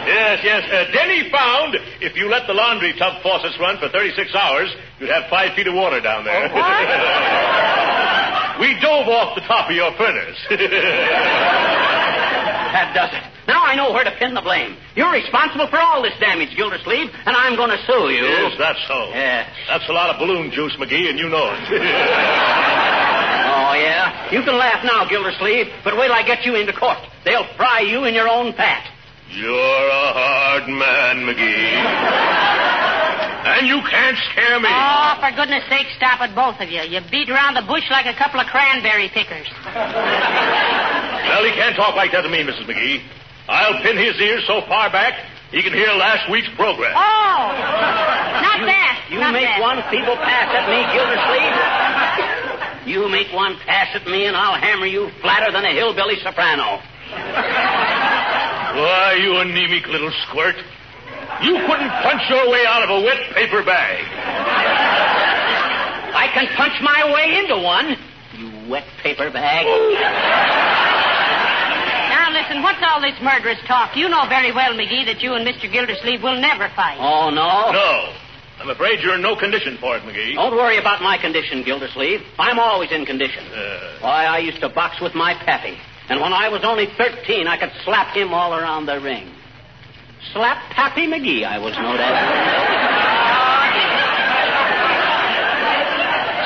yes, 0.06 0.40
yes. 0.42 0.62
Uh, 0.70 0.90
Denny 0.92 1.30
found 1.30 1.76
if 2.00 2.16
you 2.16 2.28
let 2.28 2.46
the 2.46 2.54
laundry 2.54 2.94
tub 2.98 3.22
faucets 3.22 3.56
run 3.60 3.78
for 3.78 3.88
36 3.88 4.34
hours, 4.34 4.74
you'd 4.98 5.10
have 5.10 5.28
five 5.30 5.54
feet 5.54 5.66
of 5.66 5.74
water 5.74 6.00
down 6.00 6.24
there. 6.24 6.42
we 8.60 8.74
dove 8.80 9.08
off 9.08 9.34
the 9.34 9.42
top 9.42 9.68
of 9.70 9.76
your 9.76 9.92
furnace. 9.96 10.38
That 12.70 12.94
does 12.94 13.10
it. 13.10 13.24
Now 13.48 13.64
I 13.64 13.74
know 13.74 13.92
where 13.92 14.04
to 14.04 14.10
pin 14.18 14.34
the 14.34 14.40
blame. 14.42 14.76
You're 14.94 15.10
responsible 15.12 15.66
for 15.68 15.78
all 15.78 16.02
this 16.02 16.12
damage, 16.20 16.54
Gildersleeve, 16.56 17.10
and 17.26 17.36
I'm 17.36 17.56
going 17.56 17.70
to 17.70 17.78
sue 17.86 18.10
you. 18.10 18.24
yes, 18.24 18.54
that's 18.58 18.78
so. 18.86 19.08
Yeah. 19.10 19.46
That's 19.68 19.88
a 19.88 19.92
lot 19.92 20.10
of 20.10 20.18
balloon 20.18 20.50
juice, 20.50 20.76
McGee, 20.76 21.08
and 21.10 21.18
you 21.18 21.28
know 21.28 21.50
it. 21.52 21.60
Oh, 23.50 23.74
yeah? 23.74 24.30
You 24.32 24.42
can 24.42 24.56
laugh 24.58 24.82
now, 24.84 25.04
Gildersleeve, 25.08 25.66
but 25.84 25.96
wait 25.96 26.06
till 26.08 26.14
I 26.16 26.22
get 26.26 26.44
you 26.44 26.56
into 26.56 26.72
court. 26.72 26.98
They'll 27.24 27.46
fry 27.56 27.80
you 27.80 28.04
in 28.04 28.14
your 28.14 28.28
own 28.28 28.52
fat. 28.54 28.82
You're 29.30 29.54
a 29.54 30.12
hard 30.12 30.66
man, 30.66 31.22
McGee. 31.22 31.70
and 33.46 33.66
you 33.68 33.78
can't 33.88 34.16
scare 34.32 34.58
me. 34.58 34.68
Oh, 34.70 35.14
for 35.22 35.30
goodness 35.36 35.62
sake, 35.68 35.86
stop 35.96 36.20
it, 36.20 36.34
both 36.34 36.58
of 36.60 36.68
you. 36.70 36.82
You 36.82 37.00
beat 37.10 37.30
around 37.30 37.54
the 37.54 37.62
bush 37.62 37.84
like 37.90 38.06
a 38.06 38.14
couple 38.18 38.40
of 38.40 38.46
cranberry 38.48 39.08
pickers. 39.14 39.46
Well, 39.70 41.44
he 41.44 41.52
can't 41.54 41.76
talk 41.76 41.94
like 41.94 42.10
that 42.12 42.22
to 42.22 42.28
me, 42.28 42.42
Mrs. 42.42 42.66
McGee. 42.66 43.02
I'll 43.50 43.82
pin 43.82 43.98
his 43.98 44.14
ears 44.20 44.44
so 44.46 44.62
far 44.68 44.90
back 44.90 45.18
he 45.50 45.62
can 45.62 45.72
hear 45.74 45.90
last 45.98 46.30
week's 46.30 46.48
program. 46.54 46.94
Oh, 46.94 47.42
not 47.50 48.62
that. 48.70 49.10
You 49.10 49.18
not 49.18 49.34
make 49.34 49.50
that. 49.50 49.58
one 49.58 49.82
feeble 49.90 50.14
pass 50.14 50.46
at 50.54 50.70
me, 50.70 50.78
Gildersleeve. 50.94 52.86
You 52.86 53.10
make 53.10 53.34
one 53.34 53.58
pass 53.66 53.90
at 53.98 54.06
me, 54.06 54.26
and 54.26 54.36
I'll 54.36 54.54
hammer 54.54 54.86
you 54.86 55.10
flatter 55.20 55.50
than 55.50 55.64
a 55.64 55.74
hillbilly 55.74 56.22
soprano. 56.22 56.78
Why, 58.78 59.18
you 59.18 59.42
anemic 59.42 59.88
little 59.88 60.12
squirt. 60.28 60.54
You 61.42 61.58
couldn't 61.66 61.90
punch 62.06 62.22
your 62.30 62.48
way 62.48 62.64
out 62.66 62.84
of 62.86 62.90
a 62.90 63.00
wet 63.02 63.34
paper 63.34 63.64
bag. 63.66 64.06
I 66.14 66.30
can 66.32 66.46
punch 66.54 66.78
my 66.80 67.10
way 67.12 67.38
into 67.42 67.58
one. 67.58 67.96
You 68.38 68.70
wet 68.70 68.86
paper 69.02 69.30
bag. 69.30 69.66
Now 72.40 72.48
listen, 72.48 72.62
what's 72.62 72.80
all 72.80 73.02
this 73.02 73.20
murderous 73.20 73.58
talk? 73.68 73.94
You 73.96 74.08
know 74.08 74.24
very 74.28 74.50
well, 74.52 74.72
McGee, 74.72 75.04
that 75.04 75.20
you 75.20 75.34
and 75.34 75.46
Mr. 75.46 75.70
Gildersleeve 75.70 76.22
will 76.22 76.40
never 76.40 76.70
fight. 76.74 76.96
Oh, 76.98 77.28
no? 77.28 77.70
No. 77.70 78.14
I'm 78.58 78.70
afraid 78.70 79.00
you're 79.00 79.14
in 79.14 79.20
no 79.20 79.36
condition 79.36 79.76
for 79.78 79.96
it, 79.98 80.02
McGee. 80.04 80.36
Don't 80.36 80.56
worry 80.56 80.78
about 80.78 81.02
my 81.02 81.18
condition, 81.18 81.62
Gildersleeve. 81.62 82.20
I'm 82.38 82.58
always 82.58 82.92
in 82.92 83.04
condition. 83.04 83.44
Uh, 83.52 83.98
Why, 84.00 84.24
I 84.24 84.38
used 84.38 84.60
to 84.62 84.70
box 84.70 85.02
with 85.02 85.14
my 85.14 85.34
pappy. 85.34 85.76
And 86.08 86.18
when 86.20 86.32
I 86.32 86.48
was 86.48 86.62
only 86.64 86.86
13, 86.96 87.46
I 87.46 87.58
could 87.58 87.72
slap 87.84 88.16
him 88.16 88.32
all 88.32 88.54
around 88.54 88.86
the 88.86 89.00
ring. 89.00 89.30
Slap 90.32 90.72
Pappy 90.72 91.06
McGee, 91.06 91.44
I 91.44 91.58
was 91.58 91.74
known 91.74 91.96
as. 92.00 92.79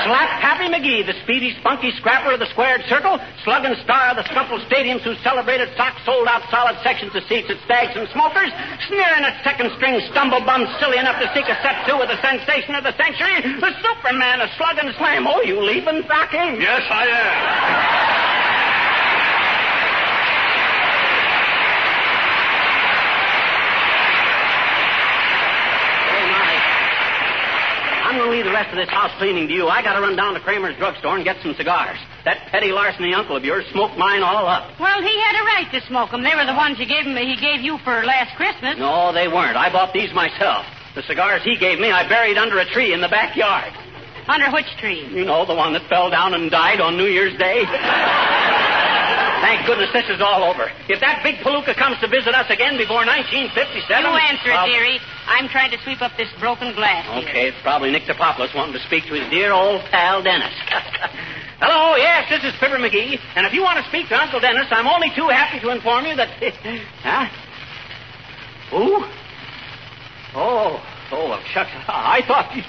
Slap 0.05 0.37
Happy 0.37 0.69
McGee, 0.69 1.01
the 1.09 1.17
speedy, 1.25 1.57
spunky 1.65 1.89
scrapper 1.97 2.37
of 2.37 2.39
the 2.39 2.51
squared 2.53 2.85
circle, 2.93 3.17
slug 3.41 3.65
and 3.65 3.73
star 3.89 4.13
of 4.13 4.21
the 4.21 4.27
scuffle 4.29 4.61
stadiums 4.69 5.01
who 5.01 5.17
celebrated 5.25 5.73
stock 5.73 5.97
sold 6.05 6.29
out 6.29 6.45
solid 6.53 6.77
sections 6.85 7.17
of 7.17 7.25
seats 7.25 7.49
at 7.49 7.57
stags 7.65 7.97
and 7.97 8.05
smokers, 8.13 8.53
sneering 8.85 9.25
at 9.25 9.41
second 9.41 9.73
string 9.81 9.97
stumble 10.13 10.45
bums 10.45 10.69
silly 10.77 11.01
enough 11.01 11.17
to 11.25 11.29
seek 11.33 11.49
a 11.49 11.57
set 11.65 11.89
two 11.89 11.97
with 11.97 12.13
the 12.13 12.21
sensation 12.21 12.77
of 12.77 12.85
the 12.85 12.93
century, 13.01 13.49
the 13.65 13.73
Superman 13.81 14.45
of 14.45 14.53
slug 14.61 14.77
and 14.77 14.93
slam. 15.01 15.25
Oh, 15.25 15.41
you 15.41 15.57
leaving 15.65 16.05
backing? 16.05 16.61
yes, 16.61 16.85
I 16.93 17.09
am. 17.09 18.05
Hey, 26.13 26.25
Molly. 26.29 26.61
I'm 28.15 28.21
going 28.21 28.31
to 28.31 28.37
leave 28.37 28.47
the 28.47 28.55
rest 28.55 28.71
of 28.71 28.79
this 28.79 28.89
house 28.95 29.11
cleaning 29.19 29.49
to 29.49 29.53
you. 29.53 29.67
I 29.67 29.83
got 29.83 29.99
to 29.99 30.01
run 30.01 30.15
down 30.15 30.35
to 30.35 30.41
Kramer's 30.41 30.79
drugstore 30.79 31.17
and 31.17 31.25
get 31.25 31.35
some 31.43 31.53
cigars. 31.59 31.99
That 32.25 32.47
petty 32.47 32.71
larceny 32.71 33.13
uncle 33.13 33.35
of 33.35 33.43
yours 33.43 33.67
smoked 33.73 33.99
mine 33.99 34.23
all 34.23 34.47
up. 34.47 34.71
Well, 34.79 35.03
he 35.03 35.19
had 35.19 35.35
a 35.35 35.43
right 35.43 35.67
to 35.75 35.81
smoke 35.89 36.13
them. 36.13 36.23
They 36.23 36.31
were 36.37 36.47
the 36.47 36.55
ones 36.55 36.79
you 36.79 36.87
gave 36.87 37.11
him. 37.11 37.17
He 37.17 37.35
gave 37.35 37.67
you 37.67 37.77
for 37.83 38.05
last 38.07 38.37
Christmas. 38.37 38.79
No, 38.79 39.13
they 39.13 39.27
weren't. 39.27 39.57
I 39.57 39.67
bought 39.67 39.93
these 39.93 40.15
myself. 40.15 40.65
The 40.95 41.03
cigars 41.03 41.43
he 41.43 41.59
gave 41.59 41.81
me, 41.81 41.91
I 41.91 42.09
buried 42.09 42.39
under 42.39 42.61
a 42.61 42.65
tree 42.71 42.95
in 42.95 43.01
the 43.01 43.11
backyard. 43.11 43.75
Under 44.29 44.49
which 44.53 44.71
tree? 44.79 45.11
You 45.11 45.25
know, 45.25 45.45
the 45.45 45.57
one 45.57 45.73
that 45.73 45.83
fell 45.89 46.09
down 46.09 46.35
and 46.35 46.53
died 46.53 46.81
on 46.81 46.97
New 46.97 47.11
Year's 47.11 47.37
Day. 47.37 47.65
Thank 49.45 49.69
goodness 49.69 49.93
this 49.93 50.09
is 50.09 50.25
all 50.25 50.41
over. 50.41 50.73
If 50.89 51.05
that 51.05 51.21
big 51.21 51.45
palooka 51.45 51.77
comes 51.77 52.01
to 52.01 52.09
visit 52.09 52.33
us 52.33 52.49
again 52.49 52.81
before 52.81 53.05
1957... 53.05 53.53
You 53.85 54.17
answer 54.17 54.49
it, 54.49 54.57
I'll- 54.57 54.65
dearie. 54.65 54.97
I'm 55.29 55.53
trying 55.53 55.71
to 55.77 55.79
sweep 55.85 56.01
up 56.01 56.17
this 56.17 56.33
broken 56.41 56.73
glass. 56.73 57.05
here. 57.05 57.29
Okay, 57.29 57.45
it's 57.53 57.61
probably 57.61 57.93
Nick 57.93 58.09
Topopoulos 58.09 58.57
wanting 58.57 58.73
to 58.73 58.85
speak 58.89 59.05
to 59.05 59.13
his 59.13 59.29
dear 59.29 59.53
old 59.53 59.85
pal 59.93 60.23
Dennis. 60.23 60.53
Hello, 61.61 61.97
yes, 61.97 62.25
this 62.33 62.41
is 62.45 62.59
Fibber 62.59 62.81
McGee. 62.81 63.21
And 63.37 63.45
if 63.45 63.53
you 63.53 63.61
want 63.61 63.77
to 63.85 63.89
speak 63.93 64.09
to 64.09 64.17
Uncle 64.17 64.41
Dennis, 64.41 64.67
I'm 64.71 64.89
only 64.89 65.13
too 65.13 65.29
happy 65.29 65.61
to 65.61 65.69
inform 65.69 66.07
you 66.09 66.17
that. 66.17 66.29
huh? 67.05 67.29
Who? 68.73 69.05
Oh, 70.37 70.81
oh, 71.13 71.29
well, 71.29 71.43
shucks. 71.53 71.71
I 71.89 72.25
thought. 72.27 72.49
You... 72.57 72.63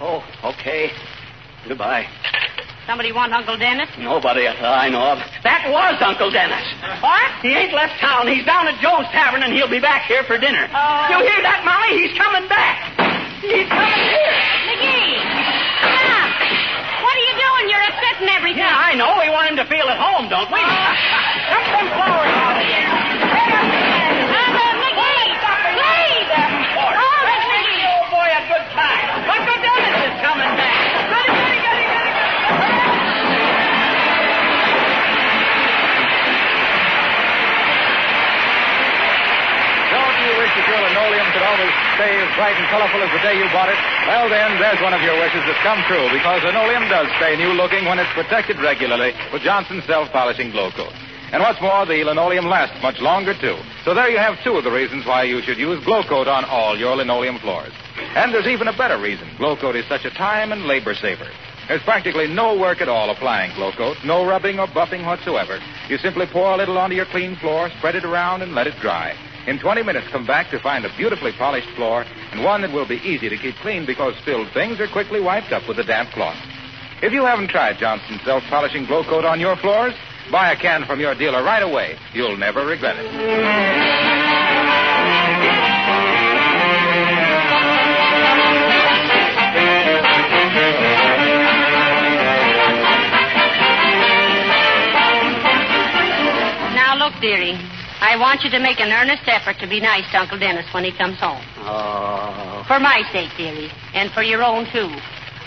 Oh, 0.00 0.24
okay. 0.56 0.90
Goodbye. 1.68 2.08
Somebody 2.86 3.12
want 3.12 3.32
Uncle 3.32 3.56
Dennis? 3.56 3.88
Nobody 3.98 4.48
I 4.48 4.90
know 4.90 5.14
of. 5.14 5.18
That 5.46 5.70
was 5.70 6.02
Uncle 6.02 6.34
Dennis. 6.34 6.66
What? 6.98 7.30
He 7.38 7.54
ain't 7.54 7.72
left 7.72 7.94
town. 8.02 8.26
He's 8.26 8.44
down 8.44 8.66
at 8.66 8.74
Joe's 8.82 9.06
Tavern, 9.14 9.46
and 9.46 9.54
he'll 9.54 9.70
be 9.70 9.78
back 9.78 10.10
here 10.10 10.26
for 10.26 10.34
dinner. 10.36 10.66
Oh. 10.66 11.06
You 11.14 11.22
hear 11.22 11.40
that, 11.46 11.62
Molly? 11.62 12.02
He's 12.02 12.14
coming 12.18 12.50
back. 12.50 12.82
He's 13.38 13.70
coming 13.70 14.02
here. 14.02 14.38
McGee! 14.66 15.14
Stop! 15.78 16.30
What 17.06 17.14
are 17.14 17.26
you 17.26 17.34
doing? 17.38 17.64
You're 17.70 17.86
upsetting 17.86 18.30
everything. 18.34 18.66
Yeah, 18.66 18.74
I 18.74 18.98
know. 18.98 19.14
We 19.18 19.30
want 19.30 19.50
him 19.50 19.58
to 19.62 19.66
feel 19.70 19.86
at 19.86 19.98
home, 19.98 20.26
don't 20.26 20.50
we? 20.50 20.58
Dump 20.58 21.66
them 21.70 21.86
flowers 21.94 22.34
out 22.34 22.58
of 22.58 22.66
here. 22.66 22.91
Bright 42.34 42.56
and 42.56 42.68
colorful 42.68 43.02
as 43.02 43.12
the 43.12 43.22
day 43.22 43.36
you 43.36 43.46
bought 43.52 43.68
it? 43.68 43.78
Well, 44.06 44.28
then, 44.28 44.58
there's 44.58 44.80
one 44.80 44.94
of 44.94 45.02
your 45.02 45.16
wishes 45.20 45.44
that's 45.44 45.60
come 45.62 45.80
true 45.86 46.08
because 46.12 46.42
linoleum 46.44 46.88
does 46.88 47.08
stay 47.16 47.36
new 47.36 47.52
looking 47.52 47.84
when 47.84 47.98
it's 47.98 48.12
protected 48.12 48.58
regularly 48.60 49.12
with 49.32 49.42
Johnson's 49.42 49.84
self 49.84 50.10
polishing 50.10 50.50
glow 50.50 50.70
coat. 50.72 50.92
And 51.32 51.40
what's 51.40 51.62
more, 51.62 51.86
the 51.86 52.04
linoleum 52.04 52.44
lasts 52.44 52.76
much 52.82 53.00
longer, 53.00 53.32
too. 53.32 53.56
So 53.86 53.94
there 53.94 54.10
you 54.10 54.18
have 54.18 54.36
two 54.44 54.52
of 54.56 54.64
the 54.64 54.70
reasons 54.70 55.06
why 55.06 55.22
you 55.22 55.40
should 55.40 55.56
use 55.56 55.82
Glow 55.82 56.02
Coat 56.02 56.28
on 56.28 56.44
all 56.44 56.76
your 56.76 56.94
linoleum 56.94 57.38
floors. 57.38 57.72
And 58.14 58.34
there's 58.34 58.46
even 58.46 58.68
a 58.68 58.76
better 58.76 59.00
reason. 59.00 59.26
Glow 59.38 59.56
Coat 59.56 59.74
is 59.74 59.88
such 59.88 60.04
a 60.04 60.10
time 60.10 60.52
and 60.52 60.66
labor 60.66 60.94
saver. 60.94 61.26
There's 61.68 61.82
practically 61.84 62.26
no 62.28 62.58
work 62.58 62.82
at 62.82 62.88
all 62.90 63.08
applying 63.08 63.54
Glow 63.54 63.72
Coat, 63.72 63.96
no 64.04 64.26
rubbing 64.26 64.60
or 64.60 64.66
buffing 64.66 65.06
whatsoever. 65.06 65.58
You 65.88 65.96
simply 65.96 66.26
pour 66.26 66.52
a 66.52 66.56
little 66.58 66.76
onto 66.76 66.96
your 66.96 67.06
clean 67.06 67.36
floor, 67.36 67.70
spread 67.78 67.96
it 67.96 68.04
around, 68.04 68.42
and 68.42 68.54
let 68.54 68.66
it 68.66 68.78
dry. 68.82 69.16
In 69.46 69.58
20 69.58 69.82
minutes, 69.82 70.08
come 70.12 70.26
back 70.26 70.50
to 70.50 70.60
find 70.60 70.84
a 70.84 70.96
beautifully 70.98 71.32
polished 71.32 71.70
floor 71.70 72.04
and 72.32 72.42
one 72.42 72.62
that 72.62 72.72
will 72.72 72.88
be 72.88 72.96
easy 72.96 73.28
to 73.28 73.36
keep 73.36 73.54
clean 73.56 73.84
because 73.86 74.16
spilled 74.22 74.48
things 74.52 74.80
are 74.80 74.88
quickly 74.88 75.20
wiped 75.20 75.52
up 75.52 75.68
with 75.68 75.78
a 75.78 75.84
damp 75.84 76.10
cloth. 76.10 76.36
If 77.02 77.12
you 77.12 77.24
haven't 77.24 77.48
tried 77.48 77.78
Johnson's 77.78 78.22
self-polishing 78.24 78.86
glow 78.86 79.04
coat 79.04 79.24
on 79.24 79.38
your 79.38 79.56
floors, 79.56 79.92
buy 80.30 80.52
a 80.52 80.56
can 80.56 80.86
from 80.86 80.98
your 80.98 81.14
dealer 81.14 81.42
right 81.42 81.62
away. 81.62 81.98
You'll 82.14 82.36
never 82.36 82.64
regret 82.64 82.96
it. 82.96 83.12
Now, 96.74 96.96
look, 96.96 97.20
dearie. 97.20 97.58
I 98.02 98.16
want 98.18 98.42
you 98.42 98.50
to 98.50 98.58
make 98.58 98.80
an 98.80 98.90
earnest 98.90 99.22
effort 99.26 99.58
to 99.60 99.68
be 99.68 99.80
nice 99.80 100.10
to 100.10 100.18
Uncle 100.18 100.38
Dennis 100.38 100.66
when 100.74 100.82
he 100.82 100.90
comes 100.90 101.20
home. 101.20 101.40
Oh. 101.58 102.01
For 102.72 102.80
my 102.80 103.02
sake, 103.12 103.28
dearie, 103.36 103.70
and 103.92 104.10
for 104.12 104.22
your 104.22 104.42
own, 104.42 104.64
too. 104.72 104.88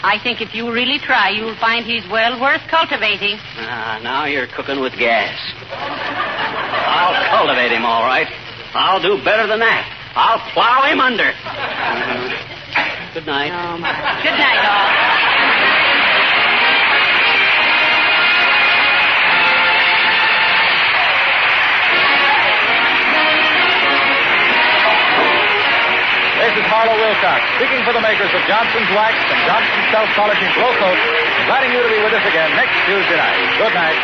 I 0.03 0.19
think 0.21 0.41
if 0.41 0.53
you 0.53 0.71
really 0.71 0.99
try, 0.99 1.29
you'll 1.29 1.57
find 1.57 1.83
he's 1.83 2.07
well 2.07 2.39
worth 2.39 2.61
cultivating. 2.69 3.39
Ah, 3.57 3.99
now 4.03 4.25
you're 4.25 4.45
cooking 4.45 4.79
with 4.79 4.93
gas. 4.93 5.33
I'll 5.73 7.17
cultivate 7.33 7.71
him, 7.71 7.83
all 7.83 8.05
right. 8.05 8.27
I'll 8.75 9.01
do 9.01 9.17
better 9.25 9.47
than 9.47 9.57
that. 9.57 9.89
I'll 10.13 10.37
plow 10.53 10.85
him 10.85 11.01
under. 11.01 11.33
Good 13.15 13.25
night. 13.25 13.49
Oh, 13.49 13.79
my. 13.79 14.21
Good 14.21 14.37
night, 14.37 14.61
all. 14.61 15.34
This 26.45 26.61
is 26.61 26.69
Harlow 26.69 26.93
Wilcox, 26.93 27.41
speaking 27.57 27.81
for 27.81 27.91
the 27.91 28.05
makers 28.05 28.29
of 28.29 28.37
Johnson's 28.45 28.85
Wax 28.93 29.17
and 29.17 29.39
Johnson's 29.49 29.89
Self-Polishing 29.89 30.51
Glo-Coat, 30.53 30.99
inviting 31.41 31.73
you 31.73 31.81
to 31.81 31.89
be 31.89 31.97
with 32.05 32.13
us 32.13 32.21
again 32.21 32.53
next 32.53 32.77
Tuesday 32.85 33.17
night. 33.17 33.57
Good 33.57 33.73
night. 33.73 33.97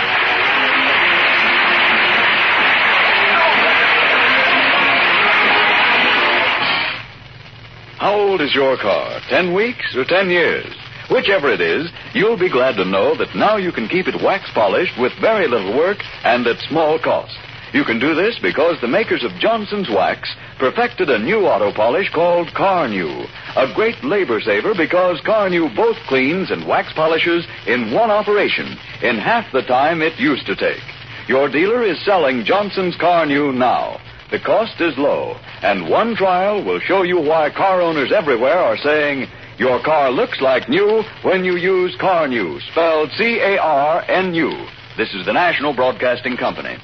How 8.01 8.17
old 8.17 8.41
is 8.41 8.55
your 8.55 8.75
car? 8.75 9.21
Ten 9.29 9.53
weeks 9.53 9.95
or 9.95 10.03
ten 10.03 10.31
years? 10.31 10.65
Whichever 11.11 11.53
it 11.53 11.61
is, 11.61 11.91
you'll 12.15 12.39
be 12.39 12.49
glad 12.49 12.73
to 12.77 12.85
know 12.85 13.15
that 13.17 13.35
now 13.35 13.57
you 13.57 13.71
can 13.71 13.87
keep 13.87 14.07
it 14.07 14.17
wax 14.17 14.49
polished 14.55 14.97
with 14.97 15.13
very 15.21 15.47
little 15.47 15.77
work 15.77 15.99
and 16.25 16.47
at 16.47 16.57
small 16.67 16.97
cost. 16.97 17.37
You 17.73 17.85
can 17.85 17.99
do 17.99 18.13
this 18.13 18.37
because 18.41 18.79
the 18.81 18.87
makers 18.87 19.23
of 19.23 19.31
Johnson's 19.39 19.89
Wax 19.89 20.29
perfected 20.59 21.09
a 21.09 21.17
new 21.17 21.47
auto 21.47 21.71
polish 21.71 22.09
called 22.09 22.49
Carnu, 22.49 23.25
a 23.55 23.73
great 23.73 24.03
labor 24.03 24.41
saver 24.41 24.73
because 24.75 25.21
Carnu 25.21 25.73
both 25.73 25.95
cleans 26.07 26.51
and 26.51 26.67
wax 26.67 26.91
polishes 26.93 27.47
in 27.67 27.93
one 27.93 28.11
operation 28.11 28.77
in 29.01 29.17
half 29.17 29.49
the 29.53 29.61
time 29.61 30.01
it 30.01 30.19
used 30.19 30.45
to 30.47 30.55
take. 30.55 30.83
Your 31.29 31.47
dealer 31.47 31.81
is 31.81 32.03
selling 32.03 32.43
Johnson's 32.43 32.97
Carnu 32.97 33.53
now. 33.53 34.01
The 34.31 34.39
cost 34.39 34.81
is 34.81 34.97
low, 34.97 35.37
and 35.61 35.89
one 35.89 36.15
trial 36.15 36.63
will 36.63 36.79
show 36.81 37.03
you 37.03 37.21
why 37.21 37.51
car 37.51 37.81
owners 37.81 38.11
everywhere 38.11 38.57
are 38.57 38.77
saying 38.77 39.27
your 39.57 39.81
car 39.81 40.11
looks 40.11 40.41
like 40.41 40.67
new 40.67 41.03
when 41.23 41.45
you 41.45 41.55
use 41.55 41.95
Carnu, 41.95 42.59
spelled 42.71 43.11
C-A-R-N-U. 43.11 44.67
This 44.97 45.13
is 45.13 45.25
the 45.25 45.33
National 45.33 45.73
Broadcasting 45.73 46.35
Company. 46.35 46.77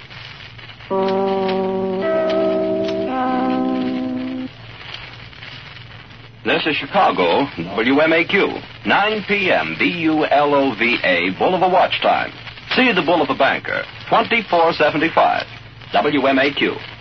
This 0.88 0.95
is 6.65 6.78
Chicago, 6.78 7.45
WMAQ, 7.76 8.86
9 8.86 9.26
p.m., 9.28 9.76
B-U-L-O-V-A, 9.78 11.34
Bulova 11.34 11.69
Watch 11.69 12.00
Time. 12.02 12.32
See 12.78 12.93
the 12.93 13.02
Bulova 13.02 13.38
Banker, 13.38 13.84
2475, 14.08 15.45
WMAQ. 15.91 16.96